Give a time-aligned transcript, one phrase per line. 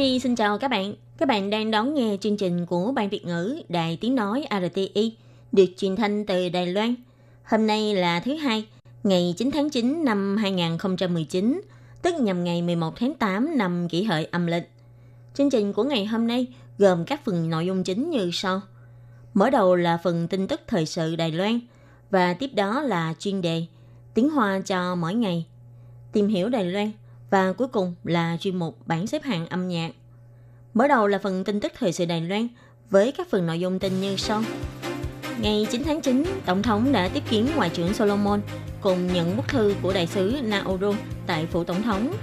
[0.00, 0.94] Nhi xin chào các bạn.
[1.18, 5.16] Các bạn đang đón nghe chương trình của Ban Việt ngữ Đài Tiếng Nói RTI
[5.52, 6.94] được truyền thanh từ Đài Loan.
[7.44, 8.66] Hôm nay là thứ hai,
[9.02, 11.60] ngày 9 tháng 9 năm 2019,
[12.02, 14.70] tức nhằm ngày 11 tháng 8 năm kỷ hợi âm lịch.
[15.34, 16.46] Chương trình của ngày hôm nay
[16.78, 18.60] gồm các phần nội dung chính như sau.
[19.34, 21.60] Mở đầu là phần tin tức thời sự Đài Loan
[22.10, 23.64] và tiếp đó là chuyên đề
[24.14, 25.46] Tiếng Hoa cho mỗi ngày,
[26.12, 26.90] tìm hiểu Đài Loan
[27.30, 29.90] và cuối cùng là chuyên mục bảng xếp hạng âm nhạc.
[30.74, 32.48] Mở đầu là phần tin tức thời sự Đài Loan
[32.90, 34.42] với các phần nội dung tin như sau.
[35.40, 38.40] Ngày 9 tháng 9, Tổng thống đã tiếp kiến Ngoại trưởng Solomon
[38.80, 40.94] cùng nhận bức thư của đại sứ Nauru
[41.26, 42.14] tại phủ Tổng thống.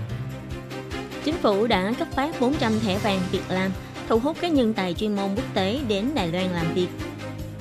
[1.24, 3.72] Chính phủ đã cấp phát 400 thẻ vàng việc làm,
[4.10, 6.88] thu hút các nhân tài chuyên môn quốc tế đến Đài Loan làm việc.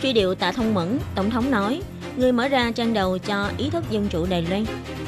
[0.03, 1.83] Truy điệu tạ thông mẫn, Tổng thống nói,
[2.17, 4.65] người mở ra trang đầu cho ý thức dân chủ Đài Loan,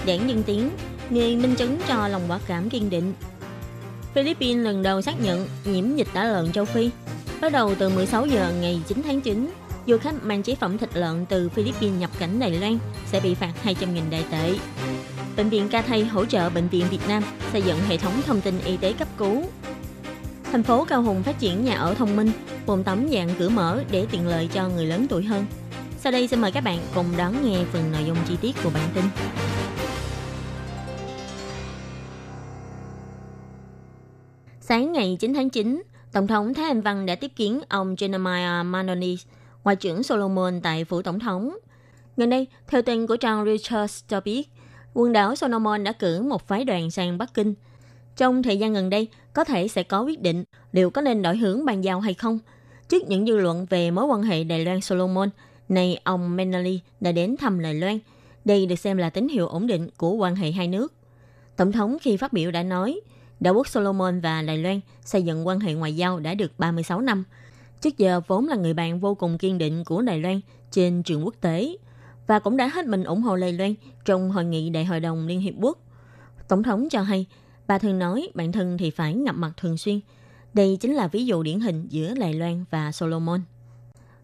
[0.07, 0.71] đảng dân tiến,
[1.11, 3.13] người minh chứng cho lòng quả cảm kiên định.
[4.15, 6.91] Philippines lần đầu xác nhận nhiễm dịch tả lợn châu Phi.
[7.41, 9.51] Bắt đầu từ 16 giờ ngày 9 tháng 9,
[9.87, 12.79] du khách mang chế phẩm thịt lợn từ Philippines nhập cảnh Đài Loan
[13.13, 14.55] sẽ bị phạt 200.000 đại tệ.
[15.37, 18.41] Bệnh viện Ca Thay hỗ trợ Bệnh viện Việt Nam xây dựng hệ thống thông
[18.41, 19.45] tin y tế cấp cứu.
[20.53, 22.31] Thành phố Cao Hùng phát triển nhà ở thông minh,
[22.67, 25.47] bồn tắm dạng cửa mở để tiện lợi cho người lớn tuổi hơn.
[26.01, 28.71] Sau đây xin mời các bạn cùng đón nghe phần nội dung chi tiết của
[28.75, 29.05] bản tin.
[34.69, 38.65] Sáng ngày 9 tháng 9, Tổng thống Thái Anh Văn đã tiếp kiến ông Jeremiah
[38.65, 39.27] Manonis,
[39.65, 41.57] Ngoại trưởng Solomon tại phủ Tổng thống.
[42.17, 44.49] Gần đây, theo tin của trang Reuters cho biết,
[44.95, 47.55] quần đảo Solomon đã cử một phái đoàn sang Bắc Kinh.
[48.17, 51.37] Trong thời gian gần đây, có thể sẽ có quyết định liệu có nên đổi
[51.37, 52.39] hướng bàn giao hay không.
[52.89, 55.29] Trước những dư luận về mối quan hệ Đài Loan Solomon,
[55.69, 57.99] này ông Manoni đã đến thăm Đài Loan.
[58.45, 60.93] Đây được xem là tín hiệu ổn định của quan hệ hai nước.
[61.57, 63.01] Tổng thống khi phát biểu đã nói,
[63.41, 67.01] Đảo quốc Solomon và Đài Loan xây dựng quan hệ ngoại giao đã được 36
[67.01, 67.25] năm.
[67.81, 70.41] Trước giờ vốn là người bạn vô cùng kiên định của Đài Loan
[70.71, 71.77] trên trường quốc tế
[72.27, 75.27] và cũng đã hết mình ủng hộ Đài Loan trong hội nghị Đại hội đồng
[75.27, 75.79] Liên Hiệp Quốc.
[76.49, 77.27] Tổng thống cho hay,
[77.67, 80.01] bà thường nói bản thân thì phải ngập mặt thường xuyên.
[80.55, 83.41] Đây chính là ví dụ điển hình giữa Đài Loan và Solomon.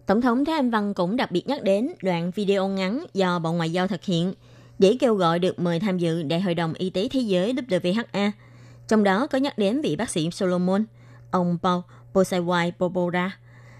[0.07, 3.53] Tổng thống Thái Anh Văn cũng đặc biệt nhắc đến đoạn video ngắn do Bộ
[3.53, 4.35] Ngoại giao thực hiện
[4.79, 8.31] để kêu gọi được mời tham dự Đại hội đồng Y tế Thế giới WHA–
[8.89, 10.85] trong đó có nhắc đến vị bác sĩ Solomon,
[11.31, 11.81] ông Paul
[12.13, 13.39] Posaiwai Popora,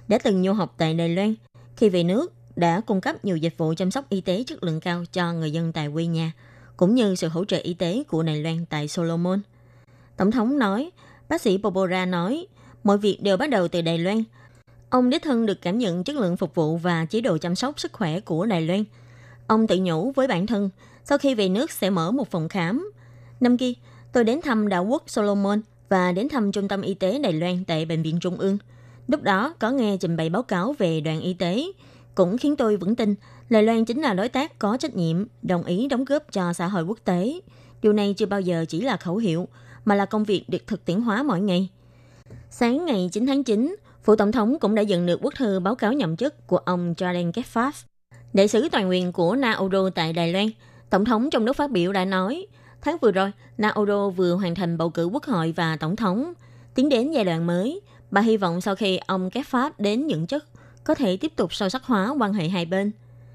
[0.09, 1.35] đã từng du học tại Đài Loan.
[1.77, 4.81] Khi về nước, đã cung cấp nhiều dịch vụ chăm sóc y tế chất lượng
[4.81, 6.33] cao cho người dân tại quê nhà,
[6.77, 9.41] cũng như sự hỗ trợ y tế của Đài Loan tại Solomon.
[10.17, 10.91] Tổng thống nói,
[11.29, 12.47] bác sĩ Popora nói,
[12.85, 14.23] mọi việc đều bắt đầu từ Đài Loan.
[14.91, 17.81] Ông đích thân được cảm nhận chất lượng phục vụ và chế độ chăm sóc
[17.81, 18.85] sức khỏe của Đài Loan.
[19.47, 20.71] Ông tự nhủ với bản thân,
[21.05, 22.91] sau khi về nước sẽ mở một phòng khám.
[23.41, 23.73] Năm kia,
[24.15, 27.65] Tôi đến thăm đảo quốc Solomon và đến thăm trung tâm y tế Đài Loan
[27.65, 28.59] tại Bệnh viện Trung ương.
[29.09, 31.65] Lúc đó có nghe trình bày báo cáo về đoàn y tế,
[32.15, 33.15] cũng khiến tôi vững tin
[33.51, 36.67] Đài Loan chính là đối tác có trách nhiệm, đồng ý đóng góp cho xã
[36.67, 37.41] hội quốc tế.
[37.83, 39.49] Điều này chưa bao giờ chỉ là khẩu hiệu,
[39.85, 41.69] mà là công việc được thực tiễn hóa mỗi ngày.
[42.51, 45.75] Sáng ngày 9 tháng 9, Phủ Tổng thống cũng đã nhận được bức thư báo
[45.75, 47.85] cáo nhậm chức của ông Jordan Kefas,
[48.33, 50.47] đại sứ toàn quyền của Nauru tại Đài Loan.
[50.91, 52.47] Tổng thống trong lúc phát biểu đã nói,
[52.85, 56.33] Tháng vừa rồi, Nauru vừa hoàn thành bầu cử quốc hội và tổng thống.
[56.75, 57.81] Tiến đến giai đoạn mới,
[58.11, 60.45] bà hy vọng sau khi ông Kép Pháp đến nhận chức,
[60.85, 62.91] có thể tiếp tục sâu sắc hóa quan hệ hai bên.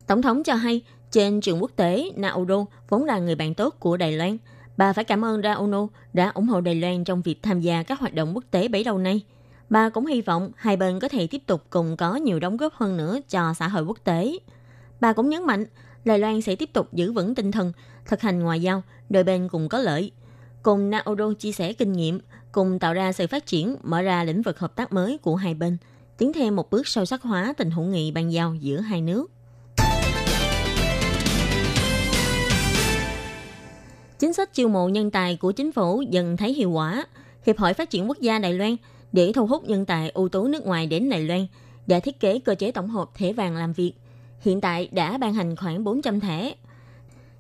[0.08, 3.98] Tổng thống cho hay, trên trường quốc tế, Nauru vốn là người bạn tốt của
[3.98, 4.38] Đài Loan.
[4.78, 8.00] Bà phải cảm ơn Rauno đã ủng hộ Đài Loan trong việc tham gia các
[8.00, 9.22] hoạt động quốc tế bấy lâu nay.
[9.70, 12.74] Bà cũng hy vọng hai bên có thể tiếp tục cùng có nhiều đóng góp
[12.74, 14.38] hơn nữa cho xã hội quốc tế.
[15.00, 15.66] Bà cũng nhấn mạnh,
[16.06, 17.72] Đài Loan sẽ tiếp tục giữ vững tinh thần,
[18.06, 20.12] thực hành ngoại giao, đôi bên cùng có lợi.
[20.64, 22.20] Cùng Nauru chia sẻ kinh nghiệm,
[22.52, 25.54] cùng tạo ra sự phát triển, mở ra lĩnh vực hợp tác mới của hai
[25.54, 25.78] bên,
[26.18, 29.32] tiến thêm một bước sâu sắc hóa tình hữu nghị ban giao giữa hai nước.
[34.20, 37.06] Chính sách chiêu mộ nhân tài của chính phủ dần thấy hiệu quả.
[37.46, 38.76] Hiệp hội Phát triển Quốc gia Đài Loan
[39.12, 41.48] để thu hút nhân tài ưu tú nước ngoài đến Đài Loan
[41.88, 43.94] đã thiết kế cơ chế tổng hợp thẻ vàng làm việc.
[44.40, 46.54] Hiện tại đã ban hành khoảng 400 thẻ.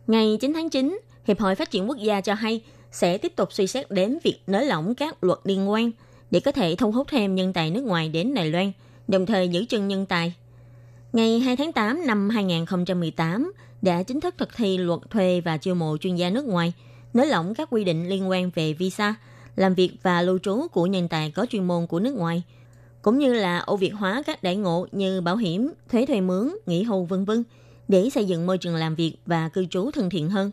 [0.09, 2.61] Ngày 9 tháng 9, Hiệp hội Phát triển Quốc gia cho hay
[2.91, 5.91] sẽ tiếp tục suy xét đến việc nới lỏng các luật liên quan,
[6.31, 8.71] để có thể thu hút thêm nhân tài nước ngoài đến Đài Loan,
[9.07, 10.33] đồng thời giữ chân nhân tài.
[11.13, 13.51] Ngày 2 tháng 8 năm 2018
[13.81, 16.73] đã chính thức thực thi luật thuê và chiêu mộ chuyên gia nước ngoài,
[17.13, 19.15] nới lỏng các quy định liên quan về visa,
[19.55, 22.43] làm việc và lưu trú của nhân tài có chuyên môn của nước ngoài,
[23.01, 26.55] cũng như là ưu việt hóa các đại ngộ như bảo hiểm, thuế thuê mướn,
[26.65, 27.43] nghỉ hưu vân vân
[27.89, 30.51] để xây dựng môi trường làm việc và cư trú thân thiện hơn.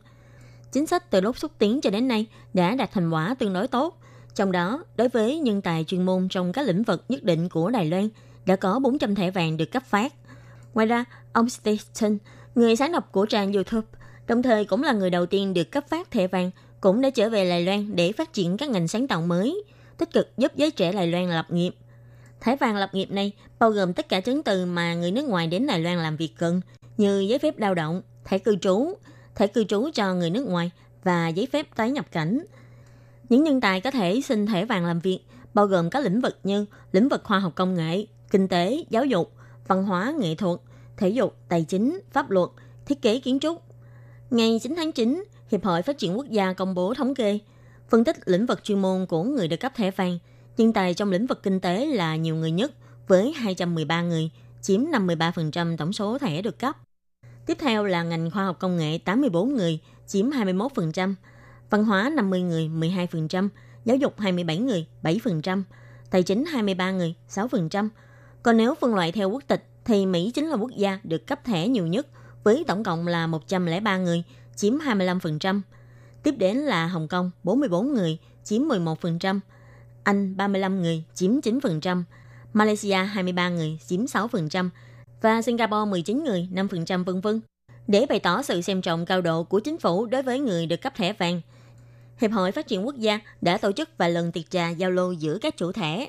[0.73, 3.69] Chính sách từ lúc xúc tiến cho đến nay đã đạt thành quả tương đối
[3.69, 3.99] tốt.
[4.35, 7.71] Trong đó, đối với nhân tài chuyên môn trong các lĩnh vực nhất định của
[7.71, 8.09] Đài Loan,
[8.47, 10.13] đã có 400 thẻ vàng được cấp phát.
[10.75, 12.19] Ngoài ra, ông Stetson,
[12.55, 13.87] người sáng lập của trang YouTube,
[14.27, 16.51] đồng thời cũng là người đầu tiên được cấp phát thẻ vàng,
[16.81, 19.63] cũng đã trở về Đài Loan để phát triển các ngành sáng tạo mới,
[19.99, 21.75] tích cực giúp giới trẻ Đài Loan lập nghiệp.
[22.41, 25.47] Thẻ vàng lập nghiệp này bao gồm tất cả chứng từ mà người nước ngoài
[25.47, 26.61] đến Đài Loan làm việc cần,
[26.97, 28.95] như giấy phép lao động, thẻ cư trú,
[29.35, 30.71] thẻ cư trú cho người nước ngoài
[31.05, 32.45] và giấy phép tái nhập cảnh.
[33.29, 35.21] Những nhân tài có thể xin thẻ vàng làm việc
[35.55, 39.05] bao gồm các lĩnh vực như lĩnh vực khoa học công nghệ, kinh tế, giáo
[39.05, 39.33] dục,
[39.67, 40.61] văn hóa, nghệ thuật,
[40.97, 42.49] thể dục, tài chính, pháp luật,
[42.87, 43.63] thiết kế kiến trúc.
[44.31, 47.39] Ngày 9 tháng 9, Hiệp hội Phát triển Quốc gia công bố thống kê,
[47.89, 50.19] phân tích lĩnh vực chuyên môn của người được cấp thẻ vàng.
[50.57, 52.73] Nhân tài trong lĩnh vực kinh tế là nhiều người nhất
[53.09, 54.31] với 213 người,
[54.63, 56.77] chiếm 53% tổng số thẻ được cấp.
[57.47, 61.15] Tiếp theo là ngành khoa học công nghệ 84 người, chiếm 21%,
[61.71, 63.49] văn hóa 50 người, 12%,
[63.85, 65.63] giáo dục 27 người, 7%,
[66.11, 67.89] tài chính 23 người, 6%.
[68.43, 71.45] Còn nếu phân loại theo quốc tịch thì Mỹ chính là quốc gia được cấp
[71.45, 72.07] thẻ nhiều nhất
[72.45, 74.23] với tổng cộng là 103 người,
[74.57, 75.61] chiếm 25%.
[76.23, 79.41] Tiếp đến là Hồng Kông 44 người, chiếm 11%,
[80.03, 82.03] Anh 35 người, chiếm 9%,
[82.53, 84.69] Malaysia 23 người, chiếm 6%,
[85.23, 87.41] và Singapore 19 người, 5% vân vân.
[87.87, 90.83] Để bày tỏ sự xem trọng cao độ của chính phủ đối với người được
[90.83, 91.41] cấp thẻ vàng,
[92.21, 95.13] Hiệp hội Phát triển Quốc gia đã tổ chức vài lần tiệc trà giao lưu
[95.13, 96.09] giữa các chủ thẻ.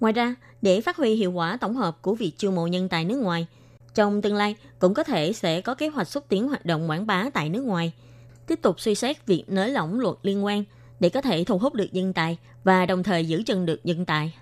[0.00, 3.04] Ngoài ra, để phát huy hiệu quả tổng hợp của việc chiêu mộ nhân tài
[3.04, 3.46] nước ngoài,
[3.94, 7.06] trong tương lai cũng có thể sẽ có kế hoạch xúc tiến hoạt động quảng
[7.06, 7.92] bá tại nước ngoài,
[8.46, 10.64] tiếp tục suy xét việc nới lỏng luật liên quan
[11.00, 14.04] để có thể thu hút được nhân tài và đồng thời giữ chân được nhân
[14.04, 14.34] tài.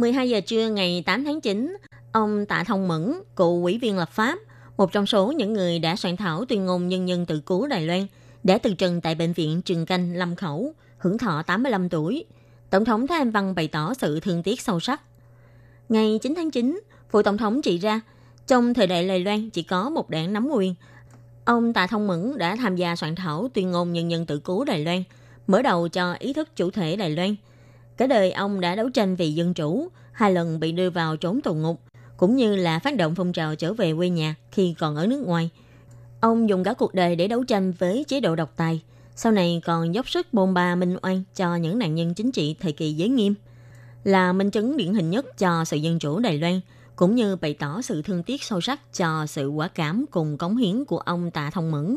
[0.00, 1.76] 12 giờ trưa ngày 8 tháng 9,
[2.12, 4.38] ông Tạ Thông Mẫn, cựu ủy viên lập pháp,
[4.76, 7.86] một trong số những người đã soạn thảo tuyên ngôn nhân dân tự cứu Đài
[7.86, 8.06] Loan,
[8.44, 12.24] đã từ trần tại bệnh viện Trường Canh, Lâm Khẩu, hưởng thọ 85 tuổi.
[12.70, 15.02] Tổng thống Thái Anh Văn bày tỏ sự thương tiếc sâu sắc.
[15.88, 16.80] Ngày 9 tháng 9,
[17.10, 18.00] phụ tổng thống chỉ ra,
[18.46, 20.74] trong thời đại Đài Loan chỉ có một đảng nắm quyền.
[21.44, 24.64] Ông Tạ Thông Mẫn đã tham gia soạn thảo tuyên ngôn nhân dân tự cứu
[24.64, 25.02] Đài Loan,
[25.46, 27.36] mở đầu cho ý thức chủ thể Đài Loan–
[28.00, 31.40] Cả đời ông đã đấu tranh vì dân chủ, hai lần bị đưa vào trốn
[31.40, 31.80] tù ngục,
[32.16, 35.26] cũng như là phát động phong trào trở về quê nhà khi còn ở nước
[35.26, 35.50] ngoài.
[36.20, 38.82] Ông dùng cả cuộc đời để đấu tranh với chế độ độc tài,
[39.16, 42.56] sau này còn dốc sức bôn ba minh oan cho những nạn nhân chính trị
[42.60, 43.34] thời kỳ giới nghiêm,
[44.04, 46.60] là minh chứng điển hình nhất cho sự dân chủ Đài Loan,
[46.96, 50.56] cũng như bày tỏ sự thương tiếc sâu sắc cho sự quả cảm cùng cống
[50.56, 51.96] hiến của ông Tạ Thông Mẫn.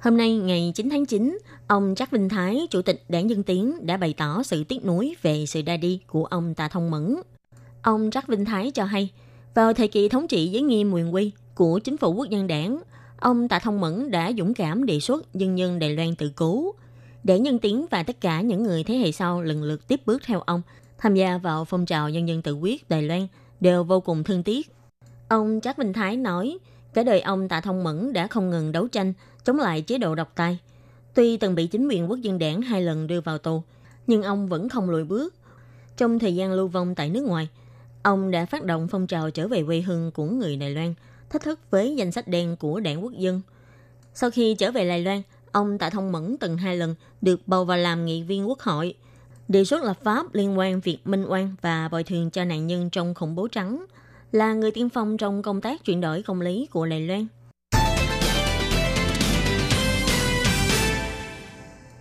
[0.00, 3.86] Hôm nay ngày 9 tháng 9, ông Trác Vinh Thái, Chủ tịch Đảng Dân Tiến
[3.86, 7.16] đã bày tỏ sự tiếc nuối về sự ra đi của ông Tạ Thông Mẫn.
[7.82, 9.10] Ông Trác Vinh Thái cho hay,
[9.54, 12.82] vào thời kỳ thống trị giới nghiêm quyền quy của chính phủ quốc dân đảng,
[13.20, 16.72] ông Tạ Thông Mẫn đã dũng cảm đề xuất dân nhân Đài Loan tự cứu.
[17.24, 20.22] Đảng Nhân Tiến và tất cả những người thế hệ sau lần lượt tiếp bước
[20.26, 20.62] theo ông,
[20.98, 23.26] tham gia vào phong trào dân dân tự quyết Đài Loan
[23.60, 24.70] đều vô cùng thương tiếc.
[25.28, 26.58] Ông Trác Vinh Thái nói,
[26.94, 29.12] Cả đời ông Tạ Thông Mẫn đã không ngừng đấu tranh
[29.48, 30.58] chống lại chế độ độc tài.
[31.14, 33.62] Tuy từng bị chính quyền quốc dân đảng hai lần đưa vào tù,
[34.06, 35.34] nhưng ông vẫn không lùi bước.
[35.96, 37.48] Trong thời gian lưu vong tại nước ngoài,
[38.02, 40.94] ông đã phát động phong trào trở về quê hương của người Đài Loan,
[41.30, 43.40] thách thức với danh sách đen của đảng quốc dân.
[44.14, 47.64] Sau khi trở về Đài Loan, ông Tạ Thông Mẫn từng hai lần được bầu
[47.64, 48.94] vào làm nghị viên quốc hội,
[49.48, 52.90] đề xuất lập pháp liên quan việc minh oan và bồi thường cho nạn nhân
[52.90, 53.84] trong khủng bố trắng–
[54.32, 57.26] là người tiên phong trong công tác chuyển đổi công lý của Đài Loan.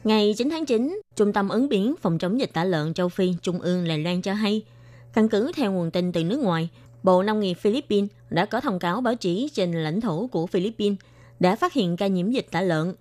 [0.08, 3.34] Ngày 9 tháng 9, Trung tâm ứng biến phòng chống dịch tả lợn châu Phi
[3.42, 4.62] Trung ương Đài Loan cho hay,
[5.14, 6.70] căn cứ theo nguồn tin từ nước ngoài,
[7.04, 10.98] Bộ Nông nghiệp Philippines đã có thông cáo báo chí trên lãnh thổ của Philippines
[11.40, 12.94] đã phát hiện ca nhiễm dịch tả lợn.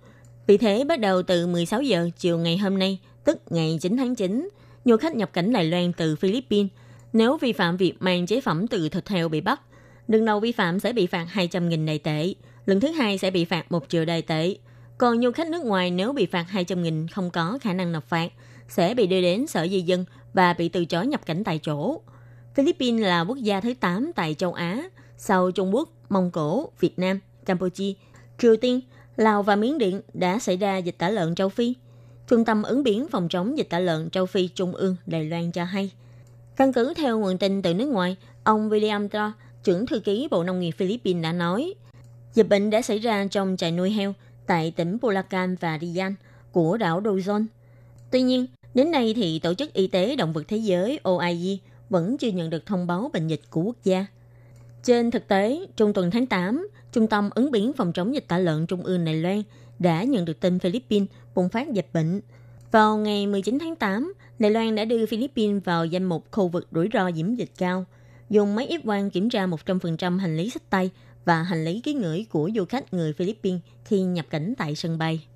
[0.46, 4.14] Vì thế, bắt đầu từ 16 giờ chiều ngày hôm nay, tức ngày 9 tháng
[4.14, 4.48] 9,
[4.84, 6.70] nhiều khách nhập cảnh Đài Loan từ Philippines–
[7.12, 9.60] nếu vi phạm việc mang chế phẩm từ thịt heo bị bắt,
[10.08, 12.34] lần đầu vi phạm sẽ bị phạt 200.000 đài tệ,
[12.66, 14.56] lần thứ hai sẽ bị phạt 1 triệu đài tệ.
[14.98, 18.32] Còn du khách nước ngoài nếu bị phạt 200.000 không có khả năng nộp phạt,
[18.68, 22.00] sẽ bị đưa đến sở di dân và bị từ chối nhập cảnh tại chỗ.
[22.54, 24.82] Philippines là quốc gia thứ 8 tại châu Á,
[25.16, 27.92] sau Trung Quốc, Mông Cổ, Việt Nam, Campuchia,
[28.38, 28.80] Triều Tiên,
[29.16, 31.74] Lào và Miến Điện đã xảy ra dịch tả lợn châu Phi.
[32.28, 35.52] Trung tâm ứng biến phòng chống dịch tả lợn châu Phi Trung ương Đài Loan
[35.52, 35.90] cho hay.
[36.56, 39.32] Căn cứ theo nguồn tin từ nước ngoài, ông William Tro,
[39.64, 41.74] trưởng thư ký Bộ Nông nghiệp Philippines đã nói,
[42.34, 44.14] dịch bệnh đã xảy ra trong trại nuôi heo
[44.46, 46.14] tại tỉnh Bulacan và Rian
[46.52, 47.46] của đảo Luzon.
[48.10, 51.56] Tuy nhiên, đến nay thì Tổ chức Y tế Động vật Thế giới OIE
[51.90, 54.06] vẫn chưa nhận được thông báo bệnh dịch của quốc gia.
[54.84, 58.38] Trên thực tế, trong tuần tháng 8, Trung tâm ứng biến phòng chống dịch tả
[58.38, 59.42] lợn Trung ương Đài Loan
[59.78, 62.20] đã nhận được tin Philippines bùng phát dịch bệnh.
[62.70, 66.68] Vào ngày 19 tháng 8, Đài Loan đã đưa Philippines vào danh mục khu vực
[66.72, 67.84] rủi ro nhiễm dịch cao,
[68.30, 70.90] dùng máy ít quang kiểm tra 100% hành lý sách tay
[71.26, 74.98] và hành lý ký gửi của du khách người Philippines khi nhập cảnh tại sân
[74.98, 75.26] bay.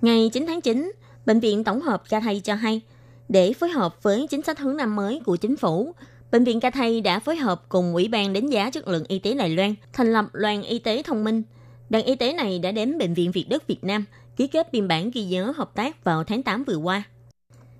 [0.00, 0.92] Ngày 9 tháng 9,
[1.26, 2.80] Bệnh viện Tổng hợp Ca Thay cho hay,
[3.28, 5.94] để phối hợp với chính sách hướng năm mới của chính phủ,
[6.30, 9.18] Bệnh viện Ca Thay đã phối hợp cùng Ủy ban đánh giá chất lượng y
[9.18, 11.42] tế Đài Loan thành lập đoàn y tế thông minh.
[11.90, 14.04] Đoàn y tế này đã đến Bệnh viện Việt Đức Việt Nam
[14.36, 17.02] ký kết biên bản ghi nhớ hợp tác vào tháng 8 vừa qua.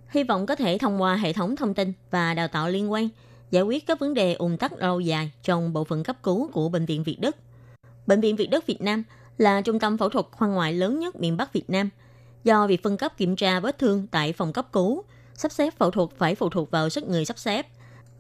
[0.09, 3.09] Hy vọng có thể thông qua hệ thống thông tin và đào tạo liên quan,
[3.51, 6.69] giải quyết các vấn đề ùn tắc lâu dài trong bộ phận cấp cứu của
[6.69, 7.37] Bệnh viện Việt Đức.
[8.07, 9.03] Bệnh viện Việt Đức Việt Nam
[9.39, 11.91] là trung tâm phẫu thuật khoa ngoại lớn nhất miền Bắc Việt Nam.
[12.45, 15.91] Do việc phân cấp kiểm tra vết thương tại phòng cấp cứu, sắp xếp phẫu
[15.91, 17.67] thuật phải phụ thuộc vào sức người sắp xếp.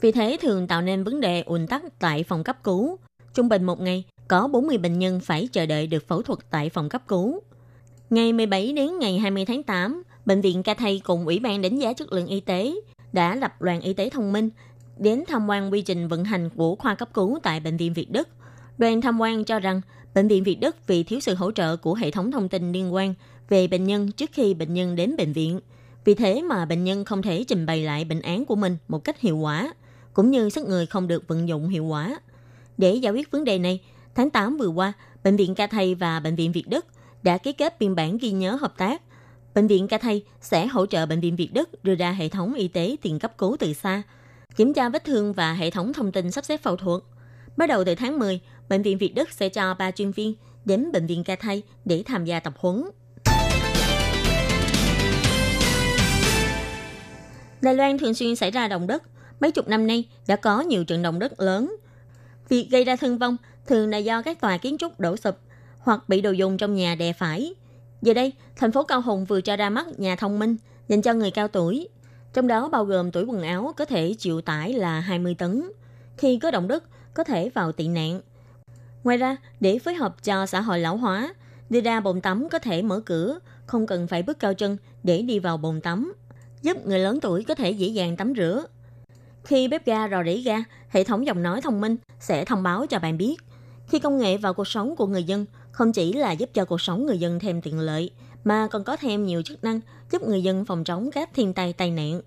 [0.00, 2.98] Vì thế thường tạo nên vấn đề ùn tắc tại phòng cấp cứu.
[3.34, 6.70] Trung bình một ngày có 40 bệnh nhân phải chờ đợi được phẫu thuật tại
[6.70, 7.40] phòng cấp cứu.
[8.10, 11.78] Ngày 17 đến ngày 20 tháng 8, Bệnh viện Ca Thay cùng Ủy ban đánh
[11.78, 12.74] giá chất lượng y tế
[13.12, 14.50] đã lập đoàn y tế thông minh
[14.98, 18.10] đến tham quan quy trình vận hành của khoa cấp cứu tại Bệnh viện Việt
[18.10, 18.28] Đức.
[18.78, 19.80] Đoàn tham quan cho rằng
[20.14, 22.94] Bệnh viện Việt Đức vì thiếu sự hỗ trợ của hệ thống thông tin liên
[22.94, 23.14] quan
[23.48, 25.60] về bệnh nhân trước khi bệnh nhân đến bệnh viện.
[26.04, 29.04] Vì thế mà bệnh nhân không thể trình bày lại bệnh án của mình một
[29.04, 29.72] cách hiệu quả,
[30.12, 32.20] cũng như sức người không được vận dụng hiệu quả.
[32.78, 33.80] Để giải quyết vấn đề này,
[34.14, 34.92] tháng 8 vừa qua,
[35.24, 36.86] Bệnh viện Ca Thay và Bệnh viện Việt Đức
[37.22, 39.02] đã ký kết biên bản ghi nhớ hợp tác.
[39.58, 42.54] Bệnh viện Ca Thay sẽ hỗ trợ Bệnh viện Việt Đức đưa ra hệ thống
[42.54, 44.02] y tế tiền cấp cứu từ xa,
[44.56, 47.02] kiểm tra vết thương và hệ thống thông tin sắp xếp phẫu thuật.
[47.56, 50.34] Bắt đầu từ tháng 10, Bệnh viện Việt Đức sẽ cho 3 chuyên viên
[50.64, 52.84] đến Bệnh viện Ca Thay để tham gia tập huấn.
[57.60, 59.02] Đài Loan thường xuyên xảy ra động đất.
[59.40, 61.76] Mấy chục năm nay đã có nhiều trận động đất lớn.
[62.48, 63.36] Việc gây ra thương vong
[63.66, 65.34] thường là do các tòa kiến trúc đổ sụp
[65.78, 67.54] hoặc bị đồ dùng trong nhà đè phải.
[68.02, 70.56] Giờ đây, thành phố Cao Hùng vừa cho ra mắt nhà thông minh
[70.88, 71.88] dành cho người cao tuổi.
[72.32, 75.62] Trong đó bao gồm tuổi quần áo có thể chịu tải là 20 tấn.
[76.16, 78.20] Khi có động đất, có thể vào tị nạn.
[79.04, 81.34] Ngoài ra, để phối hợp cho xã hội lão hóa,
[81.70, 85.22] đưa ra bồn tắm có thể mở cửa, không cần phải bước cao chân để
[85.22, 86.14] đi vào bồn tắm,
[86.62, 88.64] giúp người lớn tuổi có thể dễ dàng tắm rửa.
[89.44, 90.56] Khi bếp ga rò rỉ ga,
[90.88, 93.36] hệ thống giọng nói thông minh sẽ thông báo cho bạn biết.
[93.88, 95.46] Khi công nghệ vào cuộc sống của người dân,
[95.78, 98.10] không chỉ là giúp cho cuộc sống người dân thêm tiện lợi,
[98.44, 99.80] mà còn có thêm nhiều chức năng
[100.12, 102.20] giúp người dân phòng chống các thiên tai tai nạn.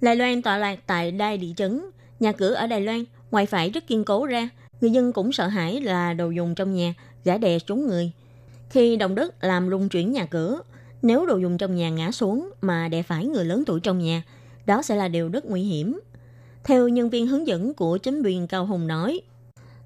[0.00, 1.80] Đài Loan tọa lạc tại đai địa chấn,
[2.20, 4.48] nhà cửa ở Đài Loan ngoài phải rất kiên cố ra,
[4.80, 6.94] người dân cũng sợ hãi là đồ dùng trong nhà
[7.24, 8.12] gã đè trúng người.
[8.70, 10.60] Khi động đất làm rung chuyển nhà cửa,
[11.02, 14.22] nếu đồ dùng trong nhà ngã xuống mà đè phải người lớn tuổi trong nhà,
[14.66, 16.00] đó sẽ là điều rất nguy hiểm.
[16.64, 19.20] Theo nhân viên hướng dẫn của chính quyền Cao Hùng nói,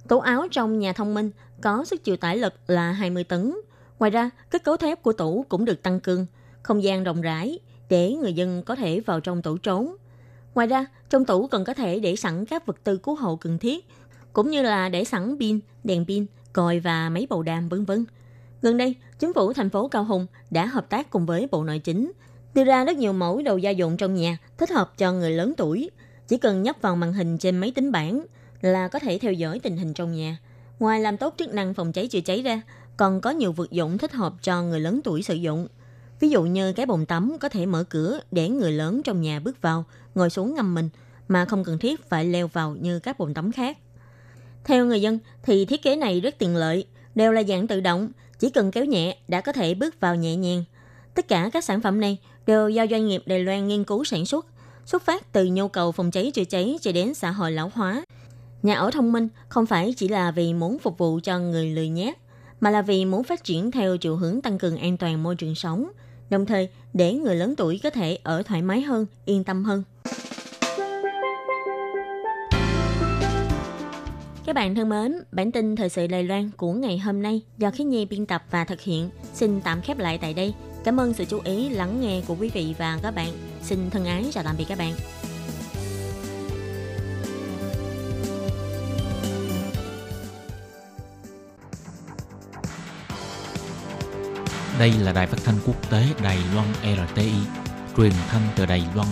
[0.09, 1.31] tủ áo trong nhà thông minh
[1.65, 3.55] có sức chịu tải lực là 20 tấn.
[3.99, 6.27] Ngoài ra, kết cấu thép của tủ cũng được tăng cường,
[6.63, 9.97] không gian rộng rãi để người dân có thể vào trong tủ trốn.
[10.55, 13.59] Ngoài ra, trong tủ còn có thể để sẵn các vật tư cứu hộ cần
[13.59, 13.89] thiết,
[14.33, 18.05] cũng như là để sẵn pin, đèn pin, còi và máy bầu đàm vân vân.
[18.63, 21.79] Gần đây, chính phủ thành phố Cao Hùng đã hợp tác cùng với Bộ Nội
[21.79, 22.13] chính
[22.55, 25.55] đưa ra rất nhiều mẫu đồ gia dụng trong nhà thích hợp cho người lớn
[25.57, 25.91] tuổi.
[26.29, 28.27] Chỉ cần nhấp vào màn hình trên máy tính bảng
[28.61, 30.39] là có thể theo dõi tình hình trong nhà.
[30.79, 32.63] Ngoài làm tốt chức năng phòng cháy chữa cháy ra,
[32.97, 35.69] còn có nhiều vật dụng thích hợp cho người lớn tuổi sử dụng.
[36.21, 39.41] Ví dụ như cái bồn tắm có thể mở cửa để người lớn trong nhà
[39.41, 40.89] bước vào, ngồi xuống ngâm mình,
[41.29, 43.79] mà không cần thiết phải leo vào như các bồn tắm khác.
[44.65, 48.09] Theo người dân thì thiết kế này rất tiện lợi, đều là dạng tự động,
[48.39, 50.65] chỉ cần kéo nhẹ đã có thể bước vào nhẹ nhàng.
[51.15, 54.27] Tất cả các sản phẩm này đều do doanh nghiệp Đài Loan nghiên cứu sản
[54.27, 54.47] xuất,
[54.87, 58.05] xuất phát từ nhu cầu phòng cháy chữa cháy cho đến xã hội lão hóa.
[58.65, 61.89] Nhà ở thông minh không phải chỉ là vì muốn phục vụ cho người lười
[61.89, 62.19] nhác,
[62.61, 65.55] mà là vì muốn phát triển theo chiều hướng tăng cường an toàn môi trường
[65.55, 65.89] sống,
[66.31, 69.83] đồng thời để người lớn tuổi có thể ở thoải mái hơn, yên tâm hơn.
[74.47, 77.71] Các bạn thân mến, bản tin thời sự Đài Loan của ngày hôm nay do
[77.71, 80.55] Khí Nhi biên tập và thực hiện xin tạm khép lại tại đây.
[80.85, 83.33] Cảm ơn sự chú ý lắng nghe của quý vị và các bạn.
[83.63, 84.95] Xin thân ái chào tạm biệt các bạn.
[94.79, 97.33] Đây là đài phát thanh quốc tế Đài Loan RTI,
[97.97, 99.09] truyền thanh từ Đài Loan.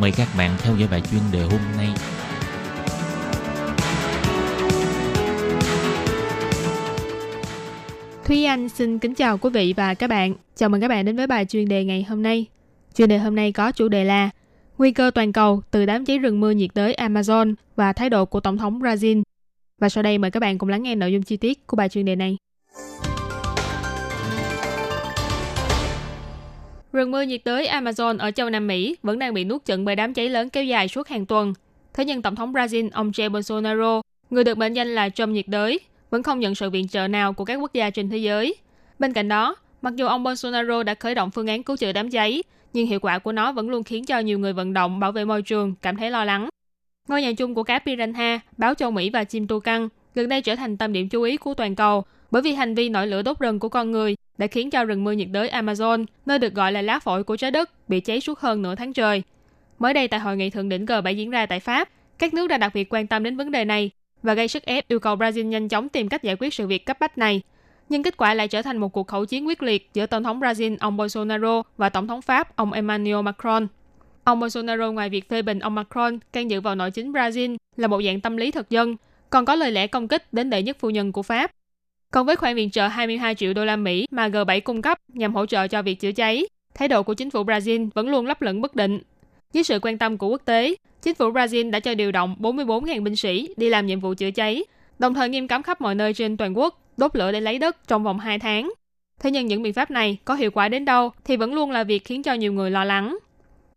[0.00, 1.88] Mời các bạn theo dõi bài chuyên đề hôm nay.
[8.24, 10.34] Thúy Anh xin kính chào quý vị và các bạn.
[10.56, 12.46] Chào mừng các bạn đến với bài chuyên đề ngày hôm nay.
[12.94, 14.30] Chuyên đề hôm nay có chủ đề là
[14.78, 18.24] Nguy cơ toàn cầu từ đám cháy rừng mưa nhiệt đới Amazon và thái độ
[18.24, 19.22] của Tổng thống Brazil.
[19.80, 21.88] Và sau đây mời các bạn cùng lắng nghe nội dung chi tiết của bài
[21.88, 22.36] chuyên đề này.
[26.94, 29.96] Rừng mưa nhiệt đới Amazon ở châu Nam Mỹ vẫn đang bị nuốt chửng bởi
[29.96, 31.54] đám cháy lớn kéo dài suốt hàng tuần.
[31.94, 35.48] Thế nhưng Tổng thống Brazil ông Jair Bolsonaro, người được mệnh danh là Trump nhiệt
[35.48, 38.54] đới, vẫn không nhận sự viện trợ nào của các quốc gia trên thế giới.
[38.98, 42.10] Bên cạnh đó, mặc dù ông Bolsonaro đã khởi động phương án cứu chữa đám
[42.10, 45.12] cháy, nhưng hiệu quả của nó vẫn luôn khiến cho nhiều người vận động bảo
[45.12, 46.48] vệ môi trường cảm thấy lo lắng.
[47.08, 50.42] Ngôi nhà chung của cá Piranha, báo châu Mỹ và chim tu căng gần đây
[50.42, 53.22] trở thành tâm điểm chú ý của toàn cầu bởi vì hành vi nổi lửa
[53.22, 56.54] đốt rừng của con người đã khiến cho rừng mưa nhiệt đới Amazon, nơi được
[56.54, 59.22] gọi là lá phổi của trái đất, bị cháy suốt hơn nửa tháng trời.
[59.78, 61.88] Mới đây tại hội nghị thượng đỉnh G7 diễn ra tại Pháp,
[62.18, 63.90] các nước đã đặc biệt quan tâm đến vấn đề này
[64.22, 66.86] và gây sức ép yêu cầu Brazil nhanh chóng tìm cách giải quyết sự việc
[66.86, 67.42] cấp bách này.
[67.88, 70.40] Nhưng kết quả lại trở thành một cuộc khẩu chiến quyết liệt giữa Tổng thống
[70.40, 73.66] Brazil ông Bolsonaro và Tổng thống Pháp ông Emmanuel Macron.
[74.24, 77.88] Ông Bolsonaro ngoài việc phê bình ông Macron can dự vào nội chính Brazil là
[77.88, 78.96] một dạng tâm lý thực dân,
[79.30, 81.50] còn có lời lẽ công kích đến đệ nhất phu nhân của Pháp.
[82.14, 85.34] Còn với khoản viện trợ 22 triệu đô la Mỹ mà G7 cung cấp nhằm
[85.34, 88.42] hỗ trợ cho việc chữa cháy, thái độ của chính phủ Brazil vẫn luôn lấp
[88.42, 89.00] lửng bất định.
[89.52, 93.02] dưới sự quan tâm của quốc tế, chính phủ Brazil đã cho điều động 44.000
[93.02, 94.64] binh sĩ đi làm nhiệm vụ chữa cháy,
[94.98, 97.76] đồng thời nghiêm cấm khắp mọi nơi trên toàn quốc đốt lửa để lấy đất
[97.88, 98.72] trong vòng 2 tháng.
[99.20, 101.84] Thế nhưng những biện pháp này có hiệu quả đến đâu thì vẫn luôn là
[101.84, 103.18] việc khiến cho nhiều người lo lắng.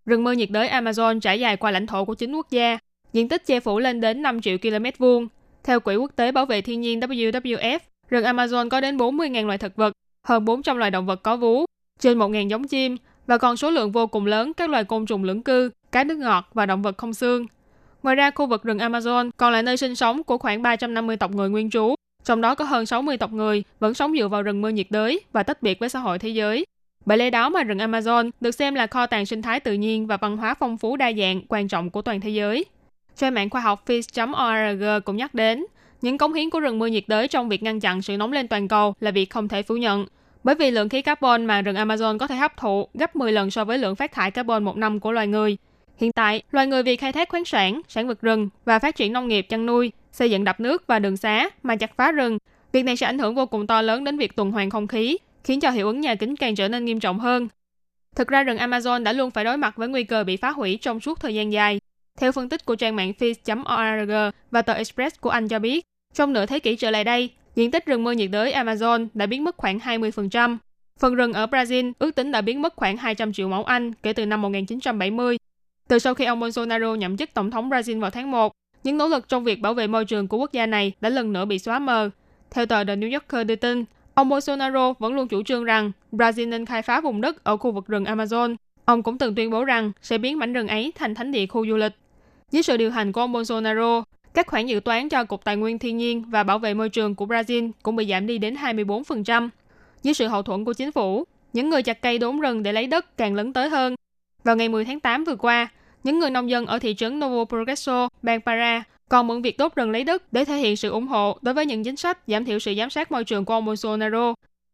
[0.06, 2.78] Rừng mưa nhiệt đới Amazon trải dài qua lãnh thổ của chính quốc gia,
[3.14, 5.28] diện tích che phủ lên đến 5 triệu km vuông.
[5.64, 9.58] Theo Quỹ Quốc tế Bảo vệ Thiên nhiên WWF, rừng Amazon có đến 40.000 loài
[9.58, 9.94] thực vật,
[10.28, 11.66] hơn 400 loài động vật có vú,
[12.00, 15.24] trên 1.000 giống chim và còn số lượng vô cùng lớn các loài côn trùng
[15.24, 17.46] lưỡng cư, cá nước ngọt và động vật không xương.
[18.04, 21.32] Ngoài ra, khu vực rừng Amazon còn là nơi sinh sống của khoảng 350 tộc
[21.32, 24.62] người nguyên trú, trong đó có hơn 60 tộc người vẫn sống dựa vào rừng
[24.62, 26.66] mưa nhiệt đới và tách biệt với xã hội thế giới.
[27.06, 30.08] Bởi lẽ đó mà rừng Amazon được xem là kho tàng sinh thái tự nhiên
[30.08, 32.66] và văn hóa phong phú đa dạng quan trọng của toàn thế giới.
[33.16, 35.66] Trên mạng khoa học Fish.org cũng nhắc đến,
[36.02, 38.48] những cống hiến của rừng mưa nhiệt đới trong việc ngăn chặn sự nóng lên
[38.48, 40.06] toàn cầu là việc không thể phủ nhận.
[40.44, 43.52] Bởi vì lượng khí carbon mà rừng Amazon có thể hấp thụ gấp 10 lần
[43.52, 45.58] so với lượng phát thải carbon một năm của loài người.
[45.98, 49.14] Hiện tại, loài người vì khai thác khoáng sản, sản vật rừng và phát triển
[49.14, 52.38] nông nghiệp chăn nuôi, xây dựng đập nước và đường xá mà chặt phá rừng,
[52.72, 55.18] việc này sẽ ảnh hưởng vô cùng to lớn đến việc tuần hoàn không khí,
[55.44, 57.48] khiến cho hiệu ứng nhà kính càng trở nên nghiêm trọng hơn.
[58.16, 60.78] Thực ra rừng Amazon đã luôn phải đối mặt với nguy cơ bị phá hủy
[60.82, 61.80] trong suốt thời gian dài.
[62.18, 64.12] Theo phân tích của trang mạng Fish.org
[64.52, 67.72] và tờ Express của Anh cho biết, trong nửa thế kỷ trở lại đây, diện
[67.72, 70.58] tích rừng mưa nhiệt đới Amazon đã biến mất khoảng 20%.
[71.00, 74.14] Phần rừng ở Brazil ước tính đã biến mất khoảng 200 triệu mẫu Anh kể
[74.14, 75.38] từ năm 1970.
[75.88, 78.52] Từ sau khi ông Bolsonaro nhậm chức tổng thống Brazil vào tháng 1,
[78.84, 81.34] những nỗ lực trong việc bảo vệ môi trường của quốc gia này đã lần
[81.34, 82.10] nữa bị xóa mờ.
[82.52, 86.50] Theo tờ The New Yorker đưa tin, ông Bolsonaro vẫn luôn chủ trương rằng Brazil
[86.50, 88.56] nên khai phá vùng đất ở khu vực rừng Amazon.
[88.86, 91.68] Ông cũng từng tuyên bố rằng sẽ biến mảnh rừng ấy thành thánh địa khu
[91.68, 91.94] du lịch.
[92.52, 95.80] Dưới sự điều hành của ông Bolsonaro, các khoản dự toán cho Cục Tài nguyên
[95.80, 99.50] Thiên nhiên và Bảo vệ môi trường của Brazil cũng bị giảm đi đến 24%.
[100.04, 102.88] Dưới sự hậu thuẫn của chính phủ, những người chặt cây đốn rừng để lấy
[102.88, 103.96] đất càng lớn tới hơn.
[104.44, 105.68] Vào ngày 10 tháng 8 vừa qua,
[106.04, 109.76] những người nông dân ở thị trấn Novo Progresso, bang Para còn mượn việc đốt
[109.76, 112.46] rừng lấy đất để thể hiện sự ủng hộ đối với những chính sách giảm
[112.46, 114.34] thiểu sự giám sát môi trường của ông Bolsonaro.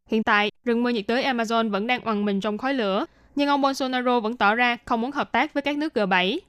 [0.09, 3.05] Hiện tại, rừng mưa nhiệt đới Amazon vẫn đang oằn mình trong khói lửa,
[3.35, 6.39] nhưng ông Bolsonaro vẫn tỏ ra không muốn hợp tác với các nước G7.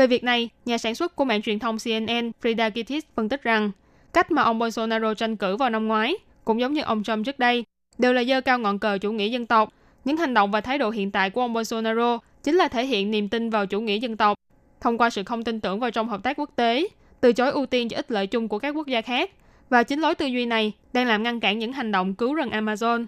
[0.00, 3.42] Về việc này, nhà sản xuất của mạng truyền thông CNN Frida Gittich phân tích
[3.42, 3.70] rằng
[4.12, 7.38] cách mà ông Bolsonaro tranh cử vào năm ngoái cũng giống như ông Trump trước
[7.38, 7.64] đây,
[7.98, 9.72] đều là dơ cao ngọn cờ chủ nghĩa dân tộc.
[10.04, 13.10] Những hành động và thái độ hiện tại của ông Bolsonaro chính là thể hiện
[13.10, 14.36] niềm tin vào chủ nghĩa dân tộc
[14.80, 16.88] thông qua sự không tin tưởng vào trong hợp tác quốc tế,
[17.20, 19.30] từ chối ưu tiên cho ích lợi chung của các quốc gia khác.
[19.68, 22.50] Và chính lối tư duy này đang làm ngăn cản những hành động cứu rừng
[22.50, 23.06] Amazon.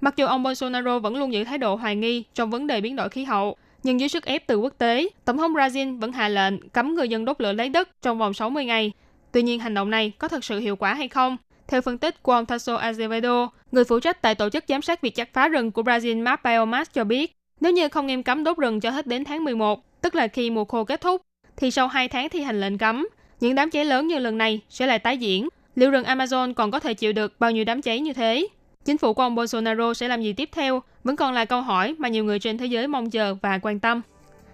[0.00, 2.96] Mặc dù ông Bolsonaro vẫn luôn giữ thái độ hoài nghi trong vấn đề biến
[2.96, 6.28] đổi khí hậu, nhưng dưới sức ép từ quốc tế, Tổng thống Brazil vẫn hạ
[6.28, 8.92] lệnh cấm người dân đốt lửa lấy đất trong vòng 60 ngày.
[9.32, 11.36] Tuy nhiên hành động này có thật sự hiệu quả hay không?
[11.68, 15.02] Theo phân tích của ông Tasso Azevedo, người phụ trách tại tổ chức giám sát
[15.02, 18.44] việc chặt phá rừng của Brazil Map Biomass cho biết, nếu như không nghiêm cấm
[18.44, 21.22] đốt rừng cho hết đến tháng 11, tức là khi mùa khô kết thúc,
[21.56, 23.08] thì sau 2 tháng thi hành lệnh cấm,
[23.40, 25.48] những đám cháy lớn như lần này sẽ lại tái diễn.
[25.74, 28.46] Liệu rừng Amazon còn có thể chịu được bao nhiêu đám cháy như thế?
[28.84, 31.94] Chính phủ của ông Bolsonaro sẽ làm gì tiếp theo vẫn còn là câu hỏi
[31.98, 34.02] mà nhiều người trên thế giới mong chờ và quan tâm.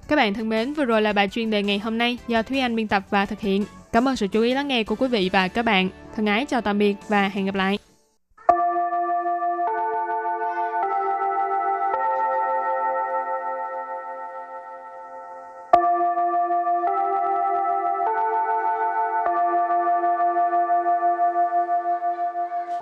[0.09, 2.59] Các bạn thân mến, vừa rồi là bài chuyên đề ngày hôm nay do Thúy
[2.59, 3.64] Anh biên tập và thực hiện.
[3.93, 5.88] Cảm ơn sự chú ý lắng nghe của quý vị và các bạn.
[6.16, 7.79] Thân ái chào tạm biệt và hẹn gặp lại.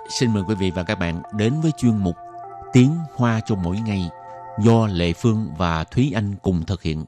[0.08, 2.16] xin mời quý vị và các bạn đến với chuyên mục
[2.72, 4.08] Tiếng Hoa cho mỗi ngày
[4.64, 7.04] do Lệ Phương và Thúy Anh cùng thực hiện.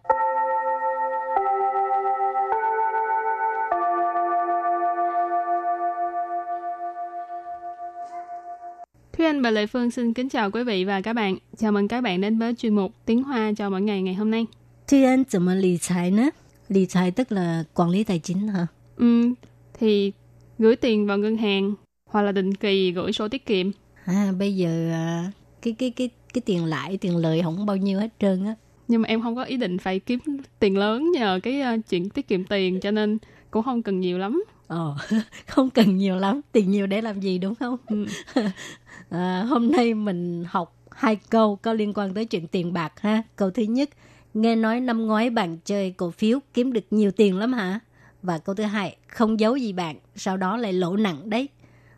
[9.13, 11.37] Thúy Anh và Lệ Phương xin kính chào quý vị và các bạn.
[11.57, 14.31] Chào mừng các bạn đến với chuyên mục Tiếng Hoa cho mỗi ngày ngày hôm
[14.31, 14.47] nay.
[14.89, 16.31] Thúy Anh 怎么理财呢?
[16.69, 18.67] Lý财tức là quản lý tài chính hả?
[18.97, 19.33] Ừ,
[19.79, 20.13] thì
[20.59, 21.75] gửi tiền vào ngân hàng
[22.12, 23.72] hoặc là định kỳ gửi sổ tiết kiệm.
[24.06, 28.00] À, bây giờ à, cái cái cái cái tiền lãi, tiền lợi không bao nhiêu
[28.00, 28.56] hết trơn á.
[28.88, 30.20] Nhưng mà em không có ý định phải kiếm
[30.60, 33.18] tiền lớn nhờ cái uh, chuyện tiết kiệm tiền cho nên
[33.52, 34.44] cũng không cần nhiều lắm.
[34.68, 34.96] Ờ,
[35.48, 37.78] không cần nhiều lắm, tiền nhiều để làm gì đúng không?
[37.90, 38.06] Ừ.
[39.10, 43.24] à, hôm nay mình học hai câu có liên quan tới chuyện tiền bạc ha.
[43.36, 43.90] Câu thứ nhất,
[44.34, 47.80] nghe nói năm ngoái bạn chơi cổ phiếu kiếm được nhiều tiền lắm hả?
[48.22, 51.48] Và câu thứ hai, không giấu gì bạn, sau đó lại lỗ nặng đấy.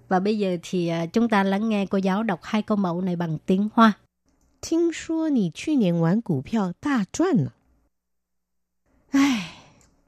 [0.08, 3.00] Và bây giờ thì à, chúng ta lắng nghe cô giáo đọc hai câu mẫu
[3.00, 3.92] này bằng tiếng Hoa.
[4.60, 7.52] 听说你去年玩股票大赚了，
[9.12, 9.52] 唉，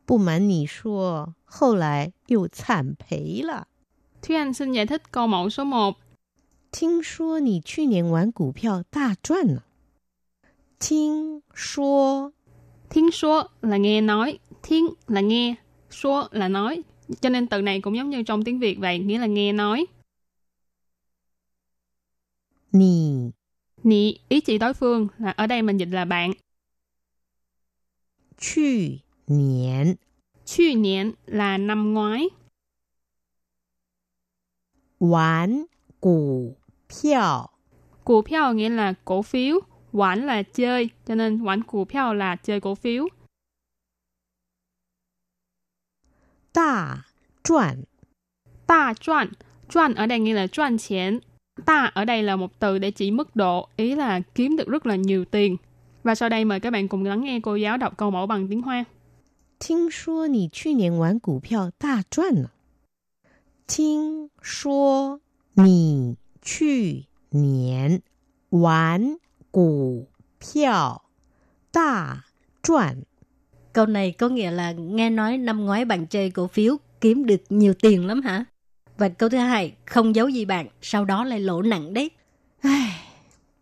[0.05, 3.69] 不瞒你说，后来又惨赔了。
[4.21, 5.95] Thúy Anh xin giải thích câu mẫu số 1.
[6.73, 9.63] 听说你去年玩股票大赚了，
[10.81, 12.33] 听说
[12.91, 15.57] Thiên số là nghe nói, thiên là nghe,
[15.91, 16.83] số là nói.
[17.22, 19.86] cho nên từ này cũng giống như trong tiếng Việt vậy nghĩa là nghe nói.
[22.72, 23.12] Nì.
[23.84, 26.34] Nì ý chỉ đối phương là ở đây mình dịch là bạn.
[28.38, 28.90] Chư
[29.28, 29.96] niên
[30.46, 32.30] chư niên là năm ngoái.
[35.00, 35.66] Wán
[36.00, 36.56] củ
[36.90, 37.48] phiếu
[38.04, 39.60] Củ phiếu nghĩa là cổ phiếu.
[39.94, 43.08] Wán là chơi Cho nên wán củ phiếu là chơi cổ phiếu.
[46.55, 47.05] 大
[47.43, 47.77] 赚
[48.71, 49.29] Ta赚,
[49.69, 51.21] 赚ở đây nghĩa là 赚钱.
[51.65, 54.87] Ta ở đây là một từ để chỉ mức độ, ý là kiếm được rất
[54.87, 55.57] là nhiều tiền.
[56.03, 58.49] Và sau đây mời các bạn cùng lắng nghe cô giáo đọc câu mẫu bằng
[58.49, 58.85] tiếng Hoa.
[59.59, 62.53] 听说你去年玩股票大赚了。
[63.67, 65.21] 听说
[65.55, 68.01] 你去年
[68.49, 69.19] 玩
[69.51, 71.05] 股票
[71.71, 72.25] 大
[72.63, 73.05] 赚，
[73.75, 77.43] Câu này có nghĩa là nghe nói năm ngoái bạn chơi cổ phiếu kiếm được
[77.49, 78.45] nhiều tiền lắm hả?
[78.99, 82.11] Và câu thứ hai, không giấu gì bạn, sau đó lại lỗ nặng đấy.
[82.61, 83.07] 唉，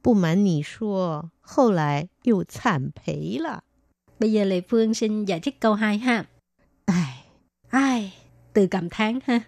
[0.02, 3.62] 不瞒你说，后来又惨赔了。
[4.18, 6.24] Bây giờ Lê Phương xin giải thích câu 2 ha.
[6.87, 7.24] 唉，
[7.70, 8.12] Ai?
[8.52, 9.40] Từ cảm thán ha.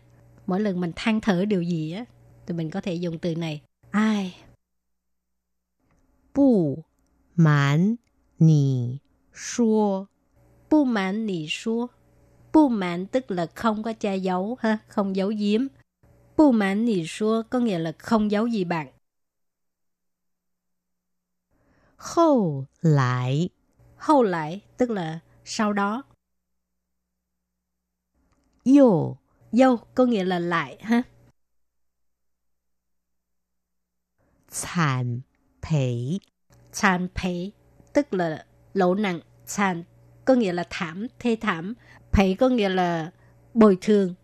[0.46, 2.04] Mỗi lần mình than thở điều gì á,
[2.46, 3.60] thì mình có thể dùng từ này.
[3.90, 4.34] Ai?
[6.32, 6.84] 不
[7.34, 7.98] 瞒
[8.36, 9.00] 你
[9.32, 10.08] 说，
[10.75, 11.87] bu mạn nì xua.
[12.53, 15.67] bu mạn tức là không có che giấu, ha, không giấu giếm.
[16.37, 18.87] bu mạn nì xua có nghĩa là không giấu gì bạn.
[21.97, 23.49] Hậu lại
[23.97, 26.03] Hậu lại tức là sau đó.
[28.63, 29.17] Yêu
[29.51, 31.03] Yêu có nghĩa là lại ha.
[34.51, 35.21] Chàn
[35.61, 36.19] phế
[36.71, 37.51] Chàn phế
[37.93, 39.19] tức là lỗ nặng.
[39.45, 39.83] Chàn
[40.24, 41.74] có nghĩa là thảm, thê thảm.
[42.12, 43.10] Phế có nghĩa là
[43.54, 44.14] bồi thường,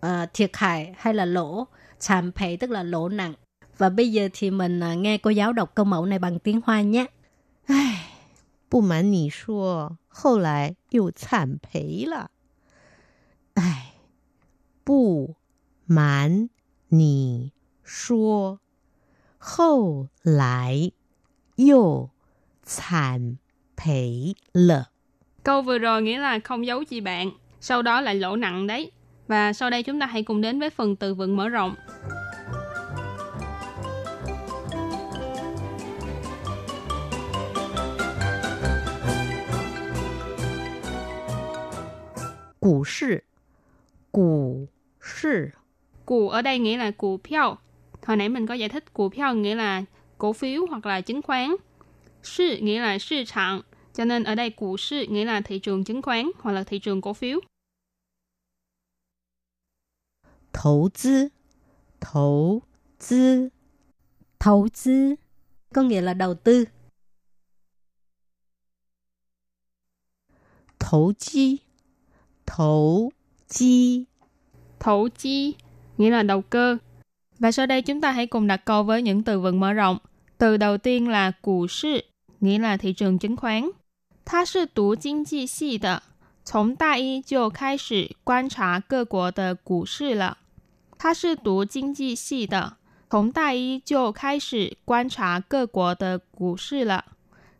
[0.00, 1.66] ờ, thiệt hại hay là lỗ.
[1.98, 3.34] Chàn phế tức là lỗ nặng.
[3.78, 6.60] Và bây giờ thì mình à, nghe cô giáo đọc câu mẫu này bằng tiếng
[6.64, 7.06] Hoa nhé.
[7.66, 8.10] 唉，
[8.68, 12.30] 不瞒你说，后来又惨赔了。
[13.54, 13.92] 唉，
[14.84, 15.36] 不
[15.86, 16.48] 瞒
[16.88, 17.52] 你
[17.84, 18.58] 说，
[19.38, 20.92] 后来
[21.56, 22.10] 又
[22.64, 23.38] 惨
[23.76, 24.90] 赔了。
[25.47, 27.31] Câu vừa rồi nghĩa là không giấu gì bạn,
[27.61, 28.91] sau đó lại lỗ nặng đấy.
[29.27, 31.75] Và sau đây chúng ta hãy cùng đến với phần từ vựng mở rộng.
[42.59, 43.07] Cổ thị
[44.11, 44.55] Cổ
[45.21, 45.29] thị
[46.05, 47.55] Cổ ở đây nghĩa là cổ phiếu.
[48.05, 49.83] Hồi nãy mình có giải thích cổ phiếu nghĩa là
[50.17, 51.55] cổ phiếu hoặc là chứng khoán.
[52.23, 53.61] Sư nghĩa là thị trường
[53.97, 56.79] cho nên ở đây cù sư nghĩa là thị trường chứng khoán hoặc là thị
[56.79, 57.39] trường cổ phiếu.
[60.53, 61.27] Thầu tư
[61.99, 62.61] Thầu
[63.09, 63.49] tư
[64.39, 65.15] Thầu tư
[65.73, 66.65] có nghĩa là đầu tư.
[70.79, 71.57] Thầu chi
[72.45, 73.11] Thầu
[73.47, 74.05] chi
[74.79, 75.55] Thầu chi
[75.97, 76.77] nghĩa là đầu cơ.
[77.39, 79.97] Và sau đây chúng ta hãy cùng đặt câu với những từ vựng mở rộng.
[80.37, 82.01] Từ đầu tiên là cụ sư,
[82.39, 83.69] nghĩa là thị trường chứng khoán.
[84.26, 86.02] 他是读经济系的，
[86.44, 90.38] 从大一就开始观察各国的股市了。
[90.98, 92.76] 他是读经济系的，
[93.10, 97.04] 从大一就开始观察各国的股市了。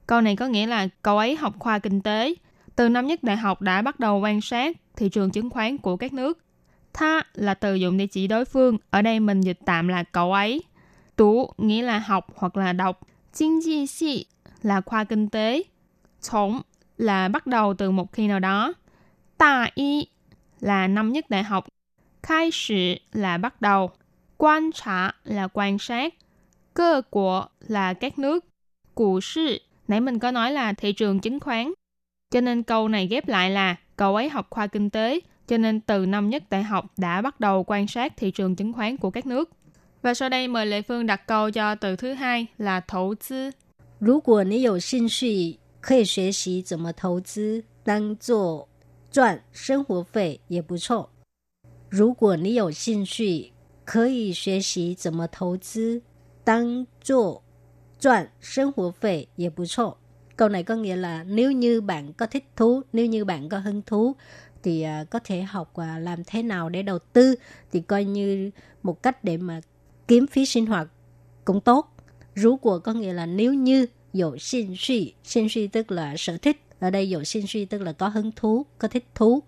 [0.06, 2.34] Câu này có nghĩa là cậu ấy học khoa kinh tế.
[2.76, 5.96] Từ năm nhất đại học đã bắt đầu quan sát thị trường chứng khoán của
[5.96, 6.38] các nước.
[6.92, 8.78] Tha là từ dụng để chỉ đối phương.
[8.90, 10.62] Ở đây mình dịch tạm là cậu ấy.
[11.16, 13.00] Tú nghĩa là học hoặc là đọc.
[13.32, 14.26] Kinh济系
[14.62, 15.62] là khoa kinh tế.
[16.20, 16.60] Chổng
[16.98, 18.74] là bắt đầu từ một khi nào đó.
[19.38, 20.06] Đa y
[20.60, 21.66] là năm nhất đại học.
[22.22, 23.90] Khai sử là bắt đầu.
[24.36, 26.14] Quan trả là quan sát.
[26.74, 28.44] Cơ của là các nước.
[28.94, 31.72] Cụ sự, nãy mình có nói là thị trường chứng khoán.
[32.30, 35.80] Cho nên câu này ghép lại là cậu ấy học khoa kinh tế, cho nên
[35.80, 39.10] từ năm nhất đại học đã bắt đầu quan sát thị trường chứng khoán của
[39.10, 39.50] các nước.
[40.02, 43.52] Và sau đây mời Lệ Phương đặt câu cho từ thứ hai là投资。
[43.98, 48.68] 如果你有兴趣， 可以学习怎么投资，当做
[49.10, 51.10] 赚生活费也不错。
[51.88, 53.52] 如果你有兴趣，
[53.84, 56.02] 可以学习怎么投资，
[56.44, 57.42] 当做
[57.98, 59.98] 赚生活费也不错。
[60.36, 63.82] Câu này có nghĩa là nếu như bạn có thích thú, nếu như bạn có hứng
[63.82, 64.14] thú
[64.62, 67.34] thì uh, có thể học uh, làm thế nào để đầu tư
[67.72, 68.50] thì coi như
[68.82, 69.60] một cách để mà
[70.08, 70.88] kiếm phí sinh hoạt
[71.44, 71.96] cũng tốt.
[72.34, 76.36] Rú của có nghĩa là nếu như dụ sinh suy, sinh suy tức là sở
[76.36, 76.62] thích.
[76.80, 79.42] Ở đây dụ sinh suy tức là có hứng thú, có thích thú.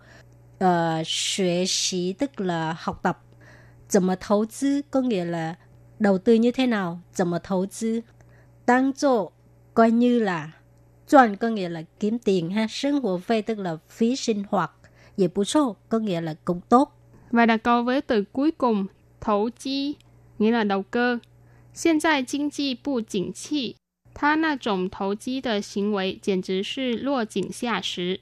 [0.59, 3.21] Ờ, xuế xí tức là học tập.
[3.89, 5.55] 怎么投资 có nghĩa là
[5.99, 8.03] đầu tư như thế nào, 怎么投资
[8.67, 9.33] Tăng做
[9.75, 10.53] coi như là
[11.09, 14.71] Chuẩn có nghĩa là kiếm tiền ha, sinh hoạt phí tức là phí sinh hoạt,
[15.17, 17.01] dễ bù sô có nghĩa là cũng tốt.
[17.31, 18.87] Và đặt câu với từ cuối cùng,
[19.21, 19.95] thấu chi,
[20.39, 21.19] nghĩa là đầu cơ.
[21.75, 23.77] 现在经济不景气，
[24.19, 28.21] 他那种投机的行为简直是落井下石。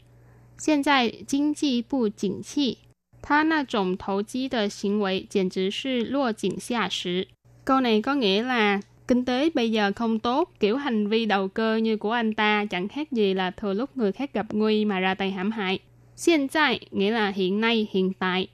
[0.59, 2.79] 现在经济不景气，
[3.21, 7.27] 他那种投机的行为简直是落井下石。
[7.65, 11.77] Câu này có nghĩa là kinh tế bây giờ không tốt, kiểu hành vi đầu cơ
[11.77, 15.01] như của anh ta chẳng khác gì là thừa lúc người khác gặp nguy mà
[15.01, 15.79] ra tay hãm hại.
[16.27, 18.49] Hiện tại nghĩa là hiện nay, hiện tại.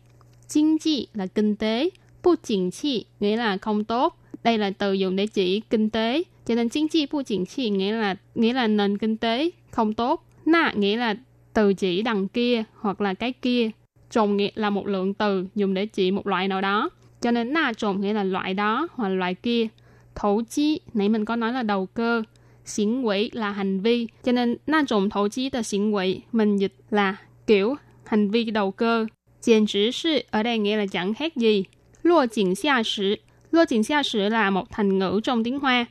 [0.48, 1.90] Kinh济là kinh tế,
[2.22, 4.18] bu chỉnh chi nghĩa là không tốt.
[4.44, 7.69] Đây là từ dùng để chỉ kinh tế, cho nên chính trị bu chính trị
[7.69, 10.25] nghĩa là nghĩa là nền kinh tế không tốt.
[10.45, 11.15] Na nghĩa là
[11.53, 13.69] từ chỉ đằng kia hoặc là cái kia.
[14.12, 16.89] Trồng nghĩa là một lượng từ dùng để chỉ một loại nào đó.
[17.21, 19.67] Cho nên na trồng nghĩa là loại đó hoặc là loại kia.
[20.15, 22.23] Thổ chi, nãy mình có nói là đầu cơ.
[22.65, 24.08] Xỉn quỷ là hành vi.
[24.23, 26.21] Cho nên na trồng thổ chi là xỉn quỷ.
[26.32, 27.15] Mình dịch là
[27.47, 27.75] kiểu
[28.06, 29.06] hành vi đầu cơ.
[29.41, 31.63] Giản chỉ sự ở đây nghĩa là chẳng khác gì.
[32.03, 33.15] Lô chỉnh xa sử.
[33.51, 35.86] Lô chỉnh xa sử là một thành ngữ trong tiếng Hoa.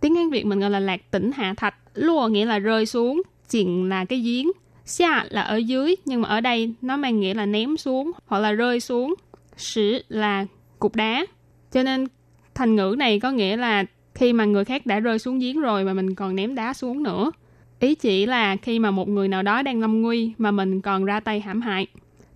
[0.00, 1.74] Tiếng Hán Việt mình gọi là lạc tỉnh hạ thạch.
[1.94, 3.22] lùa nghĩa là rơi xuống.
[3.48, 4.50] Chỉnh là cái giếng
[4.84, 8.38] xa là ở dưới, nhưng mà ở đây nó mang nghĩa là ném xuống hoặc
[8.38, 9.14] là rơi xuống.
[9.56, 10.46] Sử là
[10.78, 11.26] cục đá.
[11.72, 12.06] Cho nên
[12.54, 15.84] thành ngữ này có nghĩa là khi mà người khác đã rơi xuống giếng rồi
[15.84, 17.30] mà mình còn ném đá xuống nữa.
[17.80, 21.04] Ý chỉ là khi mà một người nào đó đang lâm nguy mà mình còn
[21.04, 21.86] ra tay hãm hại.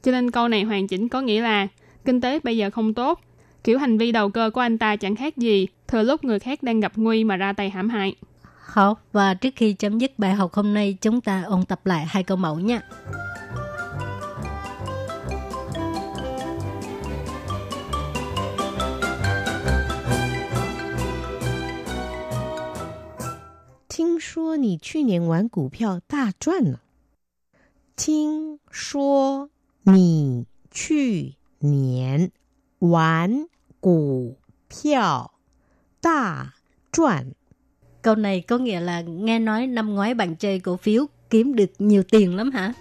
[0.03, 1.69] Cho nên câu này hoàn chỉnh có nghĩa là
[2.05, 3.21] kinh tế bây giờ không tốt.
[3.65, 6.64] Kiểu hành vi đầu cơ của anh ta chẳng khác gì thừa lúc người khác
[6.64, 8.16] đang gặp nguy mà ra tay hãm hại.
[8.60, 12.06] Học và trước khi chấm dứt bài học hôm nay chúng ta ôn tập lại
[12.06, 12.82] hai câu mẫu nha.
[23.96, 26.82] 听说你去年玩股票大赚了。
[27.96, 29.50] 听说
[29.84, 32.30] 你去年
[32.80, 33.48] 玩
[33.80, 35.32] 股票
[36.02, 36.46] 大
[36.92, 37.32] 赚
[38.02, 41.72] Câu này có nghĩa là nghe nói năm ngoái bạn chơi cổ phiếu kiếm được
[41.80, 42.74] nhiều tiền lắm hả?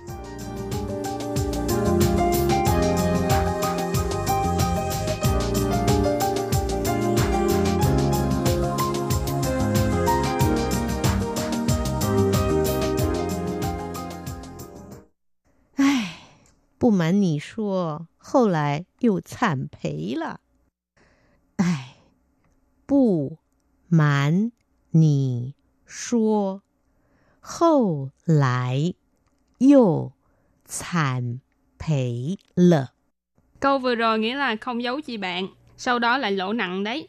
[15.76, 16.04] Ai,
[16.78, 20.40] 不瞒你说，后来又惨赔了。
[21.56, 21.87] 哎，
[22.88, 23.38] 不
[23.88, 24.52] 瞒
[24.90, 25.54] 你
[25.86, 26.62] 说，
[27.40, 28.94] 后来
[29.58, 30.12] 又
[30.64, 31.40] 惨
[31.78, 32.92] 赔了。
[33.60, 37.08] Câu vừa rồi nghĩa là không giấu gì bạn, sau đó lại lỗ nặng đấy.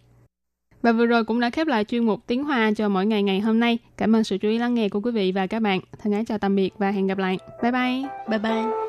[0.81, 3.39] Và vừa rồi cũng đã khép lại chuyên mục tiếng Hoa cho mỗi ngày ngày
[3.39, 3.77] hôm nay.
[3.97, 5.79] Cảm ơn sự chú ý lắng nghe của quý vị và các bạn.
[5.99, 7.37] Thân ái chào tạm biệt và hẹn gặp lại.
[7.61, 8.03] Bye bye!
[8.29, 8.88] Bye bye!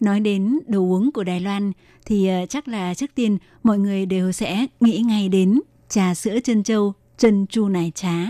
[0.00, 1.72] nói đến đồ uống của Đài Loan
[2.06, 6.38] thì ờ, chắc là trước tiên mọi người đều sẽ nghĩ ngay đến trà sữa
[6.44, 8.26] chân châu, chân chu nải trá.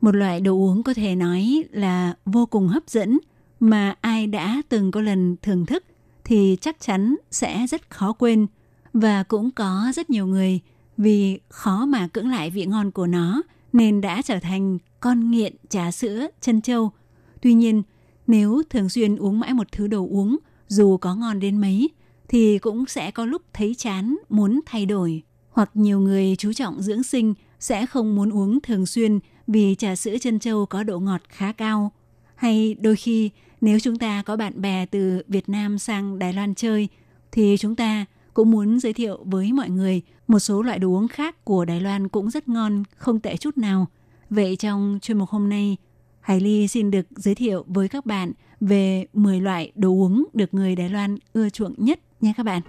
[0.00, 3.18] Một loại đồ uống có thể nói là vô cùng hấp dẫn
[3.60, 5.84] mà ai đã từng có lần thưởng thức
[6.24, 8.46] thì chắc chắn sẽ rất khó quên
[8.92, 10.60] và cũng có rất nhiều người
[10.96, 15.54] vì khó mà cưỡng lại vị ngon của nó nên đã trở thành con nghiện
[15.68, 16.90] trà sữa chân châu.
[17.42, 17.82] Tuy nhiên,
[18.26, 20.38] nếu thường xuyên uống mãi một thứ đồ uống,
[20.70, 21.90] dù có ngon đến mấy,
[22.28, 25.22] thì cũng sẽ có lúc thấy chán, muốn thay đổi.
[25.50, 29.96] Hoặc nhiều người chú trọng dưỡng sinh sẽ không muốn uống thường xuyên vì trà
[29.96, 31.92] sữa chân châu có độ ngọt khá cao.
[32.34, 33.30] Hay đôi khi,
[33.60, 36.88] nếu chúng ta có bạn bè từ Việt Nam sang Đài Loan chơi,
[37.32, 38.04] thì chúng ta
[38.34, 41.80] cũng muốn giới thiệu với mọi người một số loại đồ uống khác của Đài
[41.80, 43.86] Loan cũng rất ngon, không tệ chút nào.
[44.30, 45.76] Vậy trong chuyên mục hôm nay,
[46.20, 50.54] Hải Ly xin được giới thiệu với các bạn về 10 loại đồ uống được
[50.54, 52.62] người Đài Loan ưa chuộng nhất nha các bạn.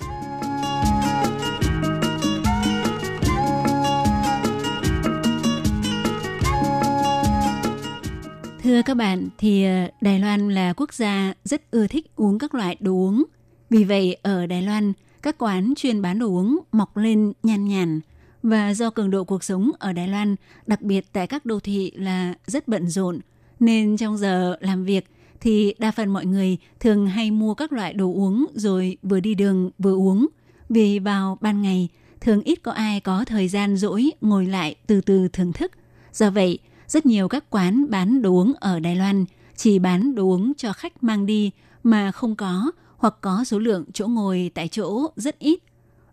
[8.64, 12.56] Thưa các bạn, thì ờ, Đài Loan là quốc gia rất ưa thích uống các
[12.56, 13.24] loại đồ uống.
[13.70, 18.00] Vì vậy, ở Đài Loan, các quán chuyên bán đồ uống mọc lên nhan nhản
[18.44, 20.36] và do cường độ cuộc sống ở Đài Loan,
[20.68, 23.20] đặc biệt tại các đô thị là rất bận rộn,
[23.60, 25.06] nên trong giờ làm việc
[25.42, 29.36] thì đa phần mọi người thường hay mua các loại đồ uống rồi vừa đi
[29.36, 30.28] đường vừa uống.
[30.70, 31.90] Vì vào ban ngày
[32.22, 35.72] thường ít có ai có thời gian rỗi ngồi lại từ từ thưởng thức.
[36.14, 39.26] Do vậy, rất nhiều các quán bán đồ uống ở Đài Loan
[39.56, 41.52] chỉ bán đồ uống cho khách mang đi
[41.84, 45.60] mà không có hoặc có số lượng chỗ ngồi tại chỗ rất ít.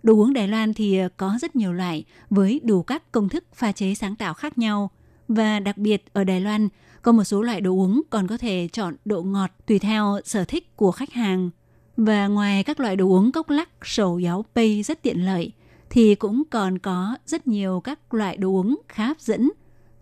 [0.02, 3.72] Đồ uống Đài Loan thì có rất nhiều loại với đủ các công thức pha
[3.72, 4.90] chế sáng tạo khác nhau.
[5.28, 6.68] Và đặc biệt ở Đài Loan
[7.02, 10.44] có một số loại đồ uống còn có thể chọn độ ngọt tùy theo sở
[10.44, 11.50] thích của khách hàng.
[11.96, 15.52] Và ngoài các loại đồ uống cốc lắc, sầu giáo pay rất tiện lợi,
[15.90, 19.50] thì cũng còn có rất nhiều các loại đồ uống khá hấp dẫn.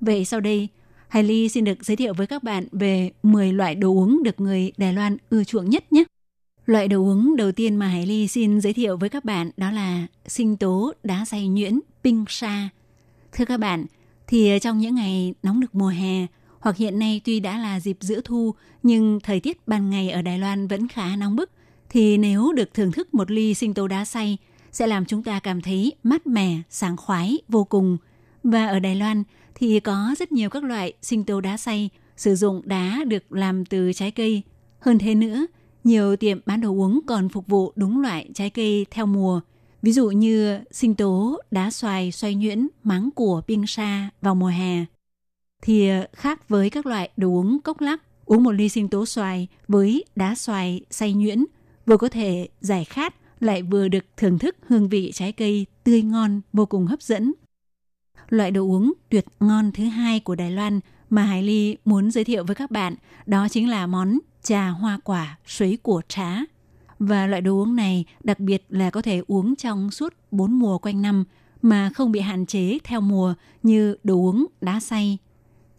[0.00, 0.68] Vậy sau đây,
[1.09, 4.40] Hải Ly xin được giới thiệu với các bạn về 10 loại đồ uống được
[4.40, 6.04] người Đài Loan ưa chuộng nhất nhé.
[6.66, 9.70] Loại đồ uống đầu tiên mà Hải Ly xin giới thiệu với các bạn đó
[9.70, 12.68] là sinh tố đá xay nhuyễn pinh sa.
[13.32, 13.87] Thưa các bạn,
[14.26, 16.26] thì trong những ngày nóng được mùa hè
[16.66, 20.22] hoặc hiện nay tuy đã là dịp giữa thu nhưng thời tiết ban ngày ở
[20.22, 21.50] Đài Loan vẫn khá nóng bức
[21.90, 24.38] thì nếu được thưởng thức một ly sinh tố đá xay
[24.72, 27.96] sẽ làm chúng ta cảm thấy mát mẻ, sảng khoái vô cùng.
[28.44, 29.22] Và ở Đài Loan
[29.55, 33.64] thì có rất nhiều các loại sinh tố đá xay sử dụng đá được làm
[33.64, 34.42] từ trái cây.
[34.79, 35.46] Hơn thế nữa,
[35.85, 39.40] nhiều tiệm bán đồ uống còn phục vụ đúng loại trái cây theo mùa.
[39.83, 44.46] Ví dụ như sinh tố, đá xoài, xoay nhuyễn, máng của biên sa vào mùa
[44.46, 44.85] hè.
[45.62, 49.07] Thì ờ, khác với các loại đồ uống cốc lắc, uống một ly sinh tố
[49.07, 51.44] xoài với đá xoài xay nhuyễn
[51.87, 56.02] vừa có thể giải khát lại vừa được thưởng thức hương vị trái cây tươi
[56.02, 57.33] ngon vô cùng hấp dẫn.
[58.29, 60.81] Loại đồ uống tuyệt ngon thứ hai của Đài Loan
[61.11, 62.94] mà Hải Ly muốn giới thiệu với các bạn
[63.27, 66.37] đó chính là món trà hoa quả, suối của trá.
[66.98, 70.79] Và loại đồ uống này đặc biệt là có thể uống trong suốt bốn mùa
[70.79, 71.25] quanh năm
[71.63, 75.19] mà không bị hạn chế theo mùa như đồ uống đá xay.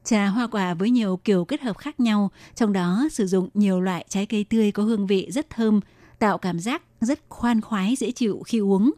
[0.08, 3.82] Trà hoa quả với nhiều kiểu kết hợp khác nhau, trong đó sử dụng nhiều
[3.82, 5.80] loại trái cây tươi có hương vị rất thơm,
[6.20, 8.92] tạo cảm giác rất khoan khoái dễ chịu khi uống.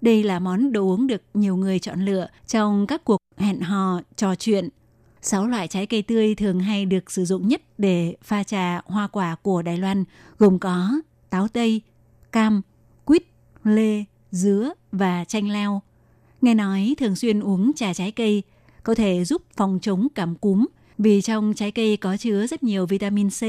[0.00, 4.00] Đây là món đồ uống được nhiều người chọn lựa trong các cuộc hẹn hò,
[4.16, 4.68] trò chuyện–
[5.22, 9.06] sáu loại trái cây tươi thường hay được sử dụng nhất để pha trà hoa
[9.06, 10.04] quả của Đài Loan
[10.38, 10.88] gồm có
[11.30, 11.82] táo tây,
[12.32, 12.62] cam,
[13.04, 13.22] quýt,
[13.64, 15.82] lê, dứa và chanh leo.
[16.40, 18.42] Nghe nói thường xuyên uống trà trái cây
[18.82, 20.66] có thể giúp phòng chống cảm cúm
[20.98, 23.42] vì trong trái cây có chứa rất nhiều vitamin C.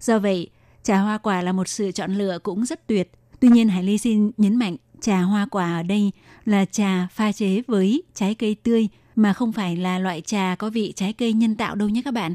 [0.00, 0.50] Do vậy,
[0.82, 3.10] trà hoa quả là một sự chọn lựa cũng rất tuyệt.
[3.40, 6.12] Tuy nhiên Hải Ly xin nhấn mạnh trà hoa quả ở đây
[6.44, 10.70] là trà pha chế với trái cây tươi mà không phải là loại trà có
[10.70, 12.34] vị trái cây nhân tạo đâu nhé các bạn.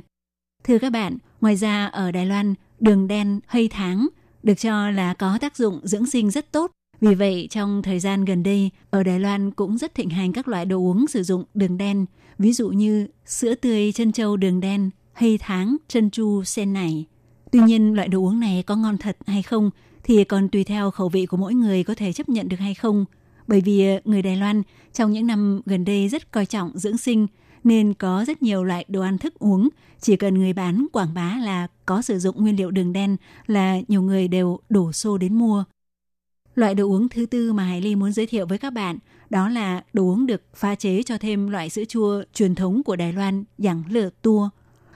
[0.63, 4.07] Thưa các bạn, ngoài ra ở Đài Loan, đường đen hay tháng
[4.43, 6.71] được cho là có tác dụng dưỡng sinh rất tốt
[7.01, 10.47] Vì vậy, trong thời gian gần đây, ở Đài Loan cũng rất thịnh hành các
[10.47, 12.05] loại đồ uống sử dụng đường đen,
[12.43, 17.05] ví dụ như sữa tươi chân châu đường đen, hay tháng chân chu sen này.
[17.51, 19.69] Tuy nhiên, loại đồ uống này có ngon thật hay không
[20.03, 22.73] thì còn tùy theo khẩu vị của mỗi người có thể chấp nhận được hay
[22.73, 23.05] không.
[23.47, 24.63] Bởi vì ờ, người Đài Loan
[24.93, 27.27] trong những năm gần đây rất coi trọng dưỡng sinh,
[27.63, 29.69] nên có rất nhiều loại đồ ăn thức uống.
[30.01, 33.17] Chỉ cần người bán quảng bá là có sử dụng nguyên liệu đường đen
[33.47, 35.63] là nhiều người đều đổ xô đến mua.
[36.55, 38.97] Loại đồ uống thứ tư mà Hải Ly muốn giới thiệu với các bạn
[39.33, 42.95] đó là đồ uống được pha chế cho thêm loại sữa chua truyền thống của
[42.95, 44.49] Đài Loan dạng lửa tua.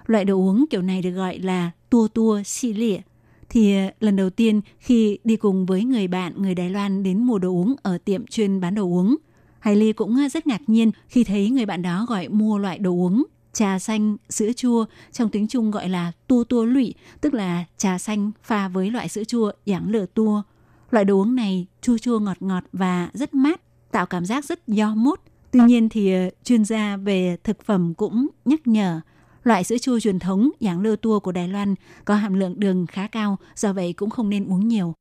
[0.06, 2.98] Loại đồ uống kiểu này được gọi là tua tua xì lịa.
[3.50, 7.24] Thì ờ, lần đầu tiên khi đi cùng với người bạn người Đài Loan đến
[7.24, 9.16] mua đồ uống ở tiệm chuyên bán đồ uống,
[9.60, 12.78] Hải Ly cũng ờ, rất ngạc nhiên khi thấy người bạn đó gọi mua loại
[12.78, 13.24] đồ uống
[13.54, 17.98] trà xanh, sữa chua, trong tiếng Trung gọi là tua tua lụy, tức là trà
[17.98, 20.44] xanh pha với loại sữa chua dạng lửa tua.
[20.92, 23.62] Loại đồ uống này chua chua ngọt ngọt và rất mát,
[23.92, 25.20] tạo cảm giác rất do mốt.
[25.52, 29.02] Tuy nhiên thì ờ, chuyên gia về thực phẩm cũng nhắc nhở
[29.44, 31.76] loại sữa chua truyền thống dạng lơ tua của Đài Loan
[32.06, 34.94] có hàm lượng đường khá cao, do vậy cũng không nên uống nhiều.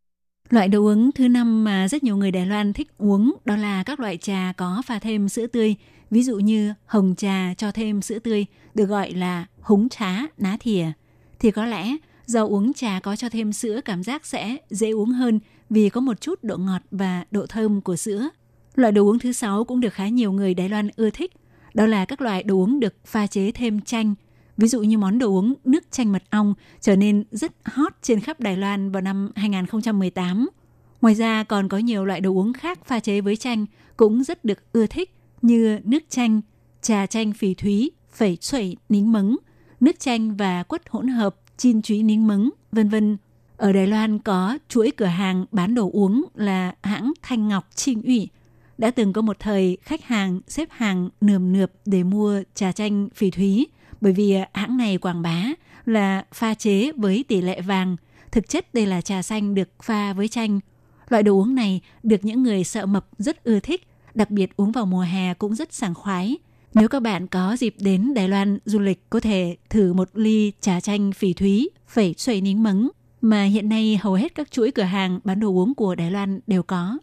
[0.50, 3.82] Loại đồ uống thứ năm mà rất nhiều người Đài Loan thích uống đó là
[3.82, 5.74] các loại trà có pha thêm sữa tươi,
[6.10, 10.56] ví dụ như hồng trà cho thêm sữa tươi, được gọi là húng trá, ná
[10.60, 10.92] thìa.
[11.38, 15.10] Thì có lẽ do uống trà có cho thêm sữa cảm giác sẽ dễ uống
[15.10, 18.28] hơn vì có một chút độ ngọt và độ thơm của sữa.
[18.76, 21.32] Loại đồ uống thứ sáu cũng được khá nhiều người Đài Loan ưa thích.
[21.74, 24.14] Đó là các loại đồ uống được pha chế thêm chanh.
[24.56, 28.20] Ví dụ như món đồ uống nước chanh mật ong trở nên rất hot trên
[28.20, 30.48] khắp Đài Loan vào năm 2018.
[31.00, 33.66] Ngoài ra còn có nhiều loại đồ uống khác pha chế với chanh
[33.96, 36.40] cũng rất được ưa thích như nước chanh,
[36.82, 39.36] trà chanh phỉ thúy, phẩy xuẩy nính mứng,
[39.80, 43.16] nước chanh và quất hỗn hợp, chin chúy nính mứng, vân vân
[43.56, 48.02] ở Đài Loan có chuỗi cửa hàng bán đồ uống là hãng Thanh Ngọc Trinh
[48.02, 48.28] ủy.
[48.78, 53.08] Đã từng có một thời khách hàng xếp hàng nườm nượp để mua trà chanh
[53.14, 53.66] phỉ thúy
[54.00, 55.44] bởi vì hãng này quảng bá
[55.84, 57.96] là pha chế với tỷ lệ vàng.
[58.32, 60.60] Thực chất đây là trà xanh được pha với chanh.
[61.08, 64.72] Loại đồ uống này được những người sợ mập rất ưa thích, đặc biệt uống
[64.72, 66.36] vào mùa hè cũng rất sảng khoái.
[66.74, 70.52] Nếu các bạn có dịp đến Đài Loan du lịch có thể thử một ly
[70.60, 72.88] trà chanh phỉ thúy, phẩy xoay nính mấn
[73.20, 76.40] mà hiện nay hầu hết các chuỗi cửa hàng bán đồ uống của Đài Loan
[76.46, 76.98] đều có.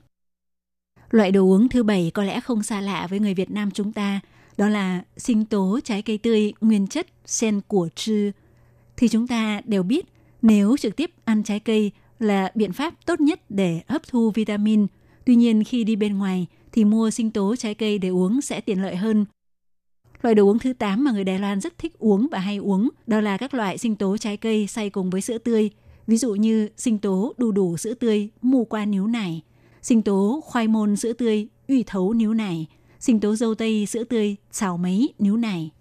[1.14, 3.94] Loại đồ uống thứ bảy có lẽ không xa lạ với người Việt Nam chúng
[3.94, 4.20] ta,
[4.58, 8.32] đó là sinh tố trái cây tươi nguyên chất sen của trư.
[8.98, 10.06] Thì chúng ta đều biết
[10.42, 14.88] nếu trực tiếp ăn trái cây là biện pháp tốt nhất để hấp thu vitamin.
[15.26, 18.62] Tuy nhiên khi đi bên ngoài thì mua sinh tố trái cây để uống sẽ
[18.62, 19.26] tiện lợi hơn.
[20.22, 22.90] Loại đồ uống thứ 8 mà người Đài Loan rất thích uống và hay uống
[23.08, 25.70] đó là các loại sinh tố trái cây xay cùng với sữa tươi–
[26.08, 29.42] ví dụ như sinh tố đu đủ sữa tươi mù qua níu nải,
[29.84, 32.68] sinh tố khoai môn sữa tươi uy thấu níu này
[33.00, 35.72] sinh tố dâu tây sữa tươi xào mấy níu này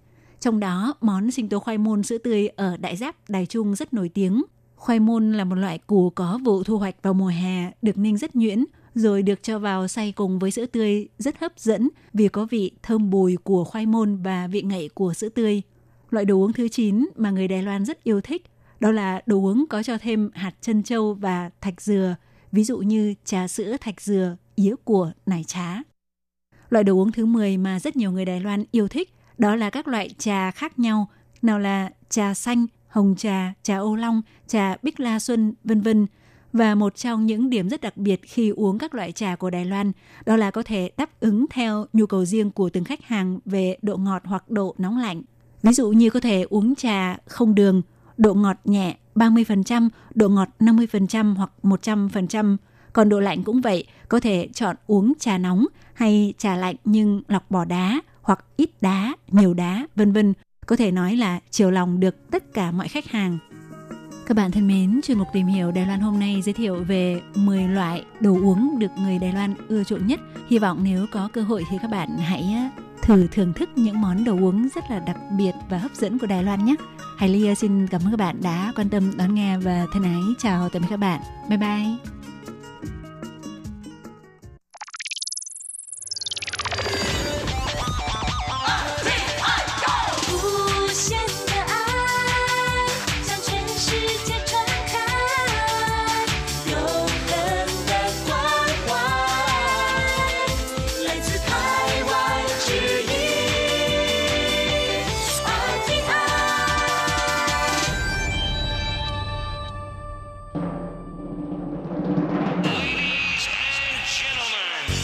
[0.40, 3.94] Trong đó, món sinh tố khoai môn sữa tươi ở Đại Giáp, Đài Trung rất
[3.94, 4.42] nổi tiếng.
[4.76, 8.16] Khoai môn là một loại củ có vụ thu hoạch vào mùa hè, được ninh
[8.16, 12.28] rất nhuyễn, rồi được cho vào xay cùng với sữa tươi rất hấp dẫn vì
[12.28, 15.62] có vị thơm bùi của khoai môn và vị ngậy của sữa tươi.
[16.10, 18.42] Loại đồ uống thứ 9 mà người Đài Loan rất yêu thích
[18.80, 22.16] đó là đồ uống có cho thêm hạt chân châu và thạch dừa,
[22.52, 25.76] ví dụ như trà sữa thạch dừa, yến của, nải trá.
[26.70, 29.70] Loại đồ uống thứ 10 mà rất nhiều người Đài Loan yêu thích đó là
[29.70, 31.08] các loại trà khác nhau,
[31.42, 36.06] nào là trà xanh, hồng trà, trà ô long, trà bích la xuân, vân vân.
[36.52, 39.64] Và một trong những điểm rất đặc biệt khi uống các loại trà của Đài
[39.64, 39.92] Loan
[40.26, 43.76] đó là có thể đáp ứng theo nhu cầu riêng của từng khách hàng về
[43.82, 45.22] độ ngọt hoặc độ nóng lạnh.
[45.62, 47.82] Ví dụ như có thể uống trà không đường
[48.16, 52.56] độ ngọt nhẹ 30%, độ ngọt 50% hoặc 100%.
[52.92, 57.22] Còn độ lạnh cũng vậy, có thể chọn uống trà nóng hay trà lạnh nhưng
[57.28, 60.34] lọc bỏ đá hoặc ít đá, nhiều đá, vân vân.
[60.66, 63.38] Có thể nói là chiều lòng được tất cả mọi khách hàng.
[64.26, 67.22] Các bạn thân mến, chuyên mục tìm hiểu Đài Loan hôm nay giới thiệu về
[67.34, 70.20] 10 loại đồ uống được người Đài Loan ưa chuộng nhất.
[70.48, 74.00] Hy vọng nếu có cơ hội thì các bạn hãy ờ, thử thưởng thức những
[74.00, 76.74] món đồ uống rất là đặc biệt và hấp dẫn của Đài Loan nhé.
[77.22, 80.22] Hải Ly xin cảm ơn các bạn đã quan tâm đón nghe và thân ái
[80.38, 81.20] chào tạm biệt các bạn.
[81.48, 82.21] Bye bye.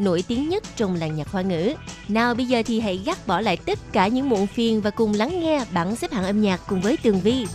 [0.00, 1.74] nổi tiếng nhất trong làng nhạc hoa ngữ.
[2.08, 5.12] Nào bây giờ thì hãy gác bỏ lại tất cả những muộn phiền và cùng
[5.14, 7.46] lắng nghe bảng xếp hạng âm nhạc cùng với Tường Vi.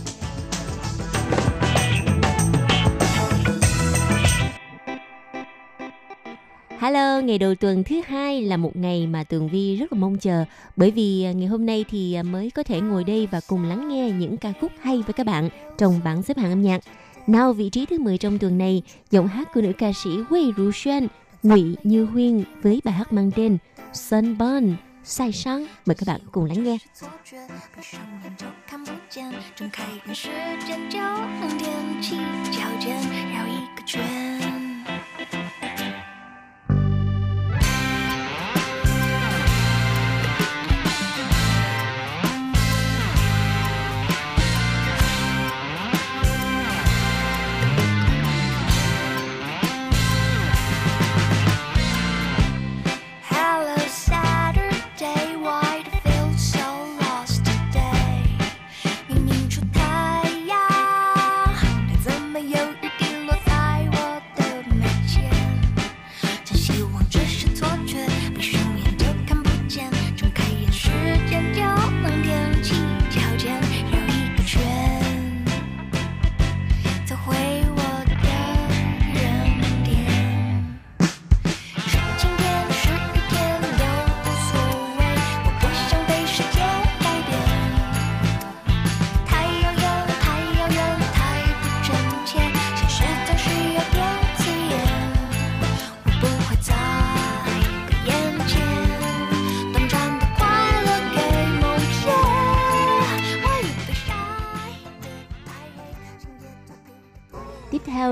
[6.78, 10.18] Hello, ngày đầu tuần thứ hai là một ngày mà Tường Vi rất là mong
[10.18, 10.44] chờ
[10.76, 13.64] bởi vì à, ngày hôm nay thì à, mới có thể ngồi đây và cùng
[13.64, 16.80] lắng nghe những ca khúc hay với các bạn trong bảng xếp hạng âm nhạc.
[17.26, 20.52] Nào vị trí thứ 10 trong tuần này, giọng hát của nữ ca sĩ Wei
[20.56, 20.72] Ru
[21.45, 23.57] Ngụy Như Huyên với bài hát mang tên
[23.93, 25.65] Sunburn, Sai Sáng.
[25.85, 26.77] Mời các bạn cùng lắng nghe.
[26.99, 27.37] 错觉，
[27.75, 30.29] 闭上眼就看不见，睁开眼时
[30.67, 32.15] 间就能踮起
[32.51, 32.97] 脚尖
[33.33, 34.34] 绕一个圈。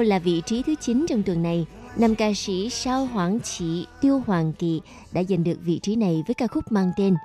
[0.06, 1.66] là vị trí thứ 9 trong tuần này.
[1.98, 4.82] Nam ca sĩ Sao Hoàng Chỉ, Tiêu Hoàng Kỳ
[5.12, 7.16] đã giành được vị trí này với ca khúc mang tên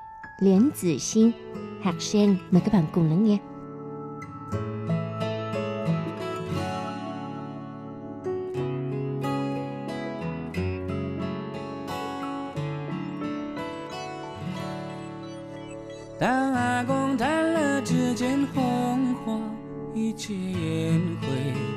[0.40, 1.30] Liễn Tử Xin,
[1.82, 2.36] Hạt Sen.
[2.50, 3.38] Mời các bạn cùng lắng nghe.
[16.20, 19.38] 当阿公弹了指尖红花，
[19.94, 21.67] 一切烟灰抖落，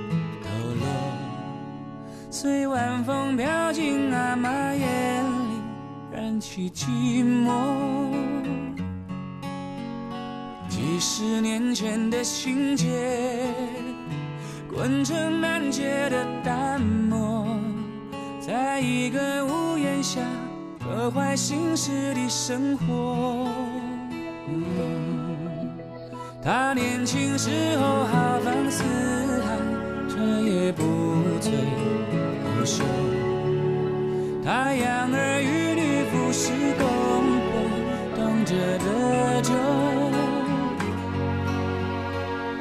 [2.42, 5.62] 随晚风飘进阿妈眼里，
[6.12, 6.88] 燃起寂
[7.22, 8.10] 寞。
[10.68, 13.46] 几十年前的情节，
[14.68, 17.46] 滚成难解的淡漠，
[18.40, 20.20] 在一个屋檐下
[20.84, 23.46] 各怀心事的生活。
[26.42, 28.82] 他年轻时候豪放四
[29.44, 29.56] 海，
[30.08, 30.82] 这也不
[31.40, 31.52] 醉
[32.62, 32.84] 不休。
[34.44, 36.86] 他养儿育女，服侍公
[37.50, 37.58] 婆，
[38.14, 39.50] 等着的救。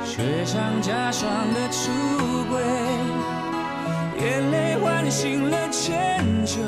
[0.03, 1.91] 雪上加霜的出
[2.49, 2.59] 轨，
[4.19, 6.63] 眼泪唤醒了迁就，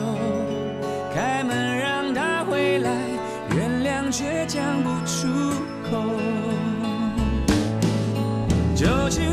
[1.15, 2.91] 开门让他回来，
[3.55, 5.27] 原谅却讲不出
[5.89, 6.03] 口。
[8.75, 9.32] 究竟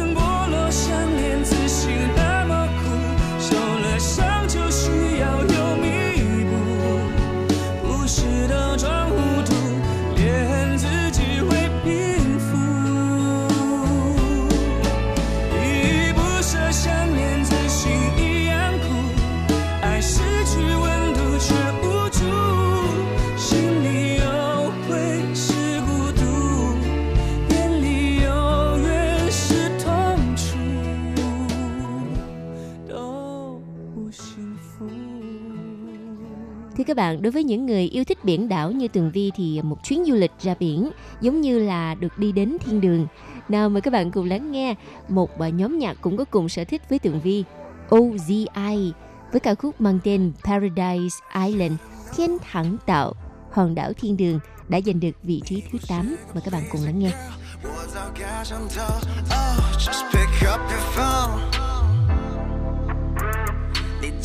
[36.91, 39.77] các bạn, đối với những người yêu thích biển đảo như Tường Vi thì một
[39.85, 43.07] chuyến du lịch ra biển giống như là được đi đến thiên đường.
[43.49, 44.75] Nào mời các bạn cùng lắng nghe
[45.09, 47.45] một à, nhóm nhạc cũng có cùng sở thích với Tường Vi,
[47.89, 48.93] OZI
[49.33, 51.17] với ca khúc mang tên Paradise
[51.47, 51.73] Island,
[52.17, 53.13] Thiên Thẳng Tạo,
[53.51, 54.39] hòn đảo thiên đường
[54.69, 56.17] đã giành được vị trí thứ 8.
[56.35, 57.11] Mời các bạn cùng lắng nghe.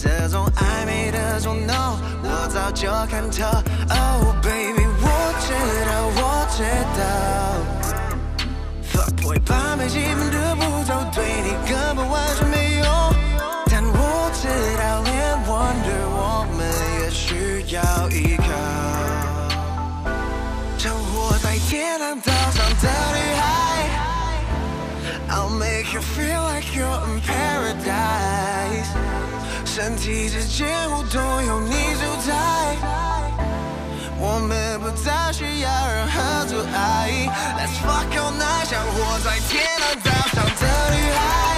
[0.05, 1.75] 这种暧昧的捉弄，
[2.21, 3.43] 我早就看透。
[3.89, 5.51] Oh baby，我知
[5.89, 6.61] 道，我知
[6.95, 7.01] 道。
[8.93, 12.85] Fuckboy 把妹基本的步骤对你根本完全没用，
[13.65, 14.47] 但我知
[14.77, 15.11] 道连
[15.47, 16.61] Wonder 我们
[17.01, 17.81] 也需要
[18.11, 18.45] 依靠。
[20.77, 22.85] 生活在天堂岛上的
[23.15, 23.43] 女孩
[25.31, 28.84] ，I'll make you feel like you're in paradise。
[29.75, 32.33] 身体之间互动有你主宰，
[34.17, 37.11] 我们不再需要任何阻碍。
[37.57, 41.54] Let's fuck all night，像活在天堂岛上的女孩。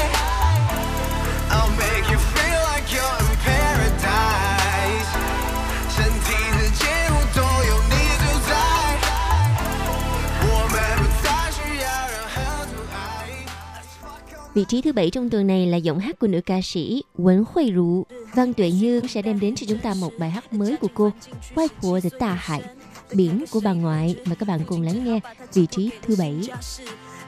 [14.57, 17.43] Vị trí thứ bảy trong tuần này là giọng hát của nữ ca sĩ Quấn
[17.53, 18.05] Huệ Rụ.
[18.33, 21.11] Văn Tuệ Như sẽ đem đến cho chúng ta một bài hát mới của cô,
[21.55, 22.61] Quay của The Ta Hải,
[23.13, 24.15] biển của bà ngoại.
[24.25, 25.19] mà các bạn cùng lắng nghe
[25.53, 26.35] vị trí thứ bảy.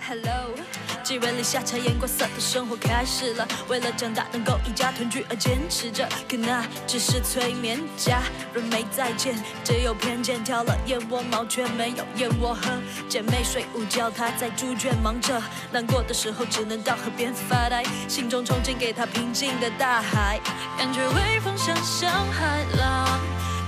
[0.09, 0.55] Hello，
[1.03, 12.71] 几人里下茶颜过色的生活开始了，为了长大能够一家团聚而坚持着，可那只是催眠，家人没再见，只有偏见，挑了燕窝毛却没有燕窝喝，
[13.07, 15.39] 姐妹睡午觉，她在猪圈忙着，
[15.71, 20.39] 难过的时候只能到河边发呆，心中憧憬给她平静的大海，
[20.75, 23.19] 感觉微风像像海浪，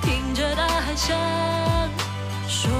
[0.01, 1.15] 听着大海想
[2.49, 2.71] 说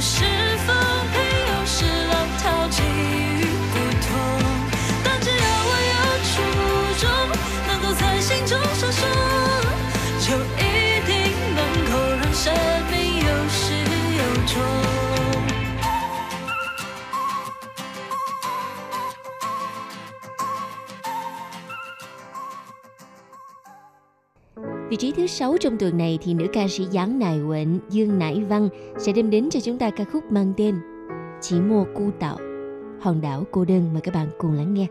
[0.00, 0.39] 有
[24.90, 28.18] Vị trí thứ sáu trong tuần này thì nữ ca sĩ Giáng Nài Quệnh, Dương
[28.18, 28.68] Nải Văn
[28.98, 30.74] sẽ đem đến cho chúng ta ca khúc mang tên
[31.40, 32.36] Chỉ mua cu tạo,
[33.00, 33.90] hòn đảo cô đơn.
[33.92, 34.86] Mời các bạn cùng lắng nghe.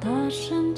[0.00, 0.74] 大声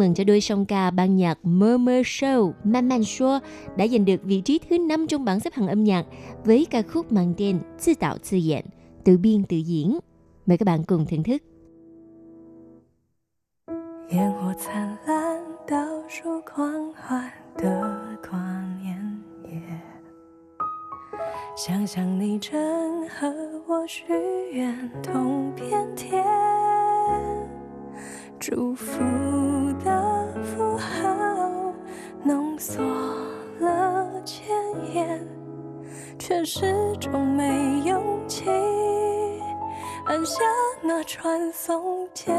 [0.00, 3.40] mừng cho đôi song ca ban nhạc Murmur Show Man Man Show
[3.76, 6.06] đã giành được vị trí thứ 5 trong bảng xếp hạng âm nhạc
[6.44, 8.64] với ca khúc mang tên Tự tạo tự diễn,
[9.04, 9.98] tự biên tự diễn.
[10.46, 11.42] Mời các bạn cùng thưởng thức.
[14.10, 15.76] 烟火灿烂，倒
[16.08, 17.28] 数狂欢
[17.58, 18.38] 的跨
[18.80, 19.60] 年夜。
[21.56, 23.26] 想想你正和
[23.66, 24.04] 我许
[24.52, 26.24] 愿同片天，
[28.38, 29.02] 祝福
[29.91, 31.73] 的符号
[32.23, 32.81] 浓缩
[33.59, 34.47] 了千
[34.93, 35.27] 言，
[36.17, 36.65] 却始
[36.99, 38.45] 终没勇气
[40.05, 40.39] 按下
[40.81, 42.33] 那传送键，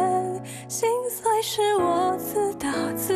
[0.68, 3.14] 心碎是我自导自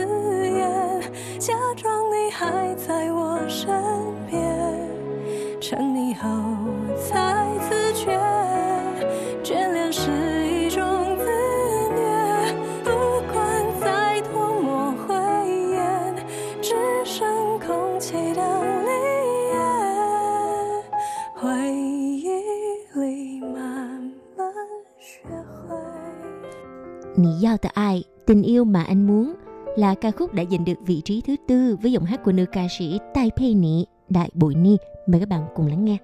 [0.48, 1.00] 演，
[1.38, 3.68] 假装你还在我身
[4.28, 4.40] 边，
[5.60, 6.28] 沉溺后
[6.96, 8.12] 才自觉，
[9.42, 10.10] 眷恋时
[27.36, 29.34] do Giao Tờ Ai, Tình yêu mà anh muốn
[29.76, 32.44] là ca khúc đã giành được vị trí thứ tư với giọng hát của nữ
[32.52, 33.54] ca sĩ Tai Pei
[34.08, 34.76] Đại Bội Ni.
[35.06, 35.96] Mời các bạn cùng lắng nghe.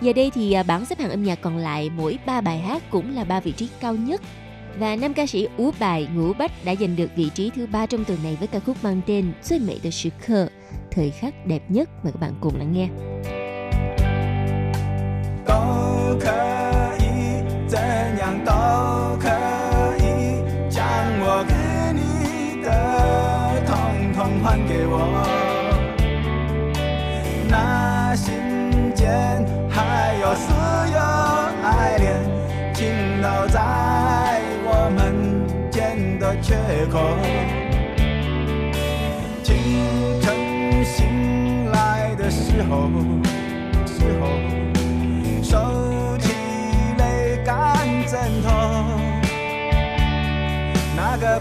[0.00, 2.82] Giờ đây thì à, bảng xếp hạng âm nhạc còn lại mỗi 3 bài hát
[2.90, 4.20] cũng là ba vị trí cao nhất
[4.78, 7.86] và nam ca sĩ Ú Bài Ngũ Bách đã giành được vị trí thứ ba
[7.86, 10.48] trong tuần này với ca khúc mang tên Suy Mẹ Đời Sự Khờ,
[10.90, 12.88] thời khắc đẹp nhất mời các bạn cùng lắng nghe.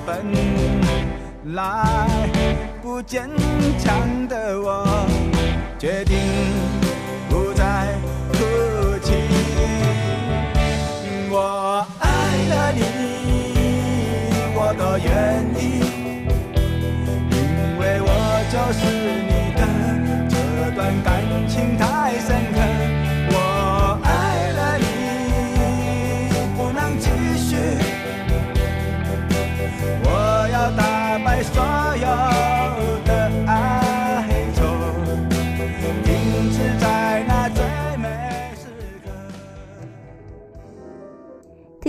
[0.06, 0.24] 本
[1.56, 1.86] 来
[2.82, 3.30] 不坚
[3.80, 4.86] 强的我，
[5.80, 6.18] 决定
[7.30, 7.88] 不再
[8.34, 8.38] 哭
[9.02, 9.14] 泣。
[11.32, 12.08] 我爱
[12.50, 12.82] 了你，
[14.54, 15.08] 我都愿
[15.58, 15.62] 意，
[17.32, 17.38] 因
[17.80, 18.08] 为我
[18.52, 18.80] 就是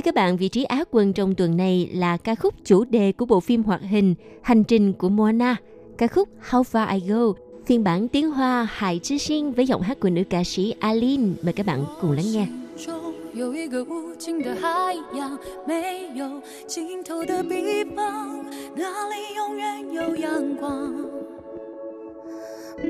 [0.09, 3.25] các bạn, vị trí Á quân trong tuần này là ca khúc chủ đề của
[3.25, 5.55] bộ phim hoạt hình Hành trình của Moana,
[5.97, 7.33] ca khúc How Far I Go,
[7.65, 11.27] phiên bản tiếng Hoa Hải Chi Sinh với giọng hát của nữ ca sĩ Aline.
[11.41, 12.47] Mời các bạn cùng lắng nghe.
[12.77, 12.95] 中
[13.33, 18.45] 有一个无尽的海洋，没有尽头的地方，
[18.75, 20.93] 那里永远有阳光。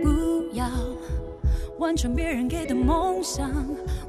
[0.04, 0.10] 不
[0.54, 0.66] 要
[1.80, 3.50] 完成别人给的梦想，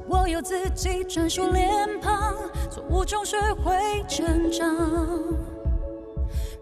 [0.08, 2.34] 我有自己专属脸庞，
[2.70, 3.72] 错误中学会
[4.08, 4.66] 成长。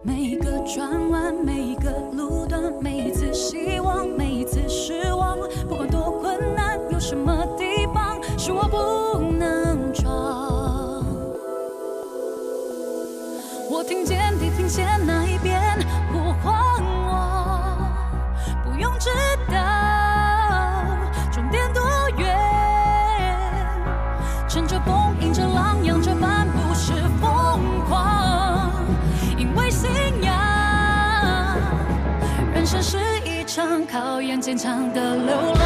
[0.03, 5.36] 每一个转弯，每一个路段，每一次希望，每一次失望，
[5.68, 11.05] 不管多困难，有什么地方是我不能闯？
[13.70, 15.61] 我听见地平线那一边
[34.51, 35.62] 坚强的流浪。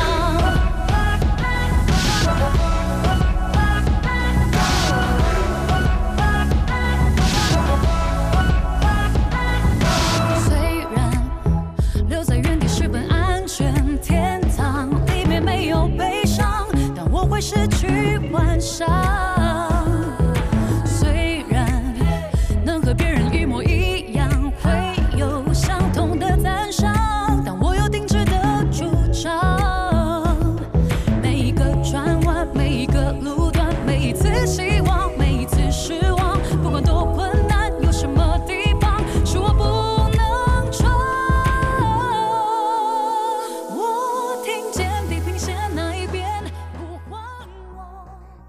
[10.44, 11.10] 虽然
[12.10, 19.33] 留在原地是本安全天堂，里面没有悲伤，但我会失去幻想。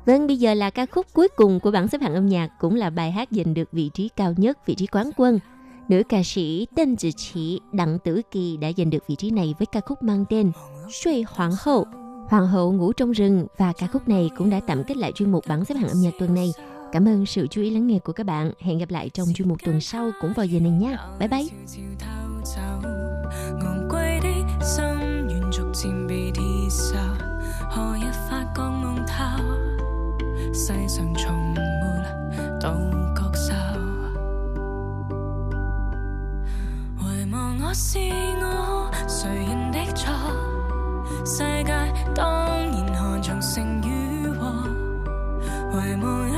[0.06, 2.76] Vâng, bây giờ là ca khúc cuối cùng của bảng xếp hạng âm nhạc cũng
[2.76, 5.39] là bài hát giành được vị trí cao nhất, vị trí quán quân.
[5.89, 9.53] Nữ ca sĩ tên Tử Chỉ Đặng Tử Kỳ đã giành được vị trí này
[9.60, 10.51] với ca khúc mang tên
[10.89, 11.86] Suy Hoàng hậu.
[12.28, 15.32] Hoàng hậu ngủ trong rừng và ca khúc này cũng đã tạm kết lại chuyên
[15.32, 16.51] mục bảng xếp hạng âm nhạc tuần này.
[16.91, 18.51] Cảm ơn sự chú ý lắng nghe của các bạn.
[18.60, 20.97] Hẹn gặp lại trong chuyên mục tuần sau cũng vào giờ này nha.
[21.20, 21.45] Bye bye.
[37.68, 37.97] 我是
[38.43, 40.13] 我，谁人的错？
[41.26, 41.74] 世界
[42.13, 44.45] 当然看重胜与祸，
[45.74, 46.34] 为我。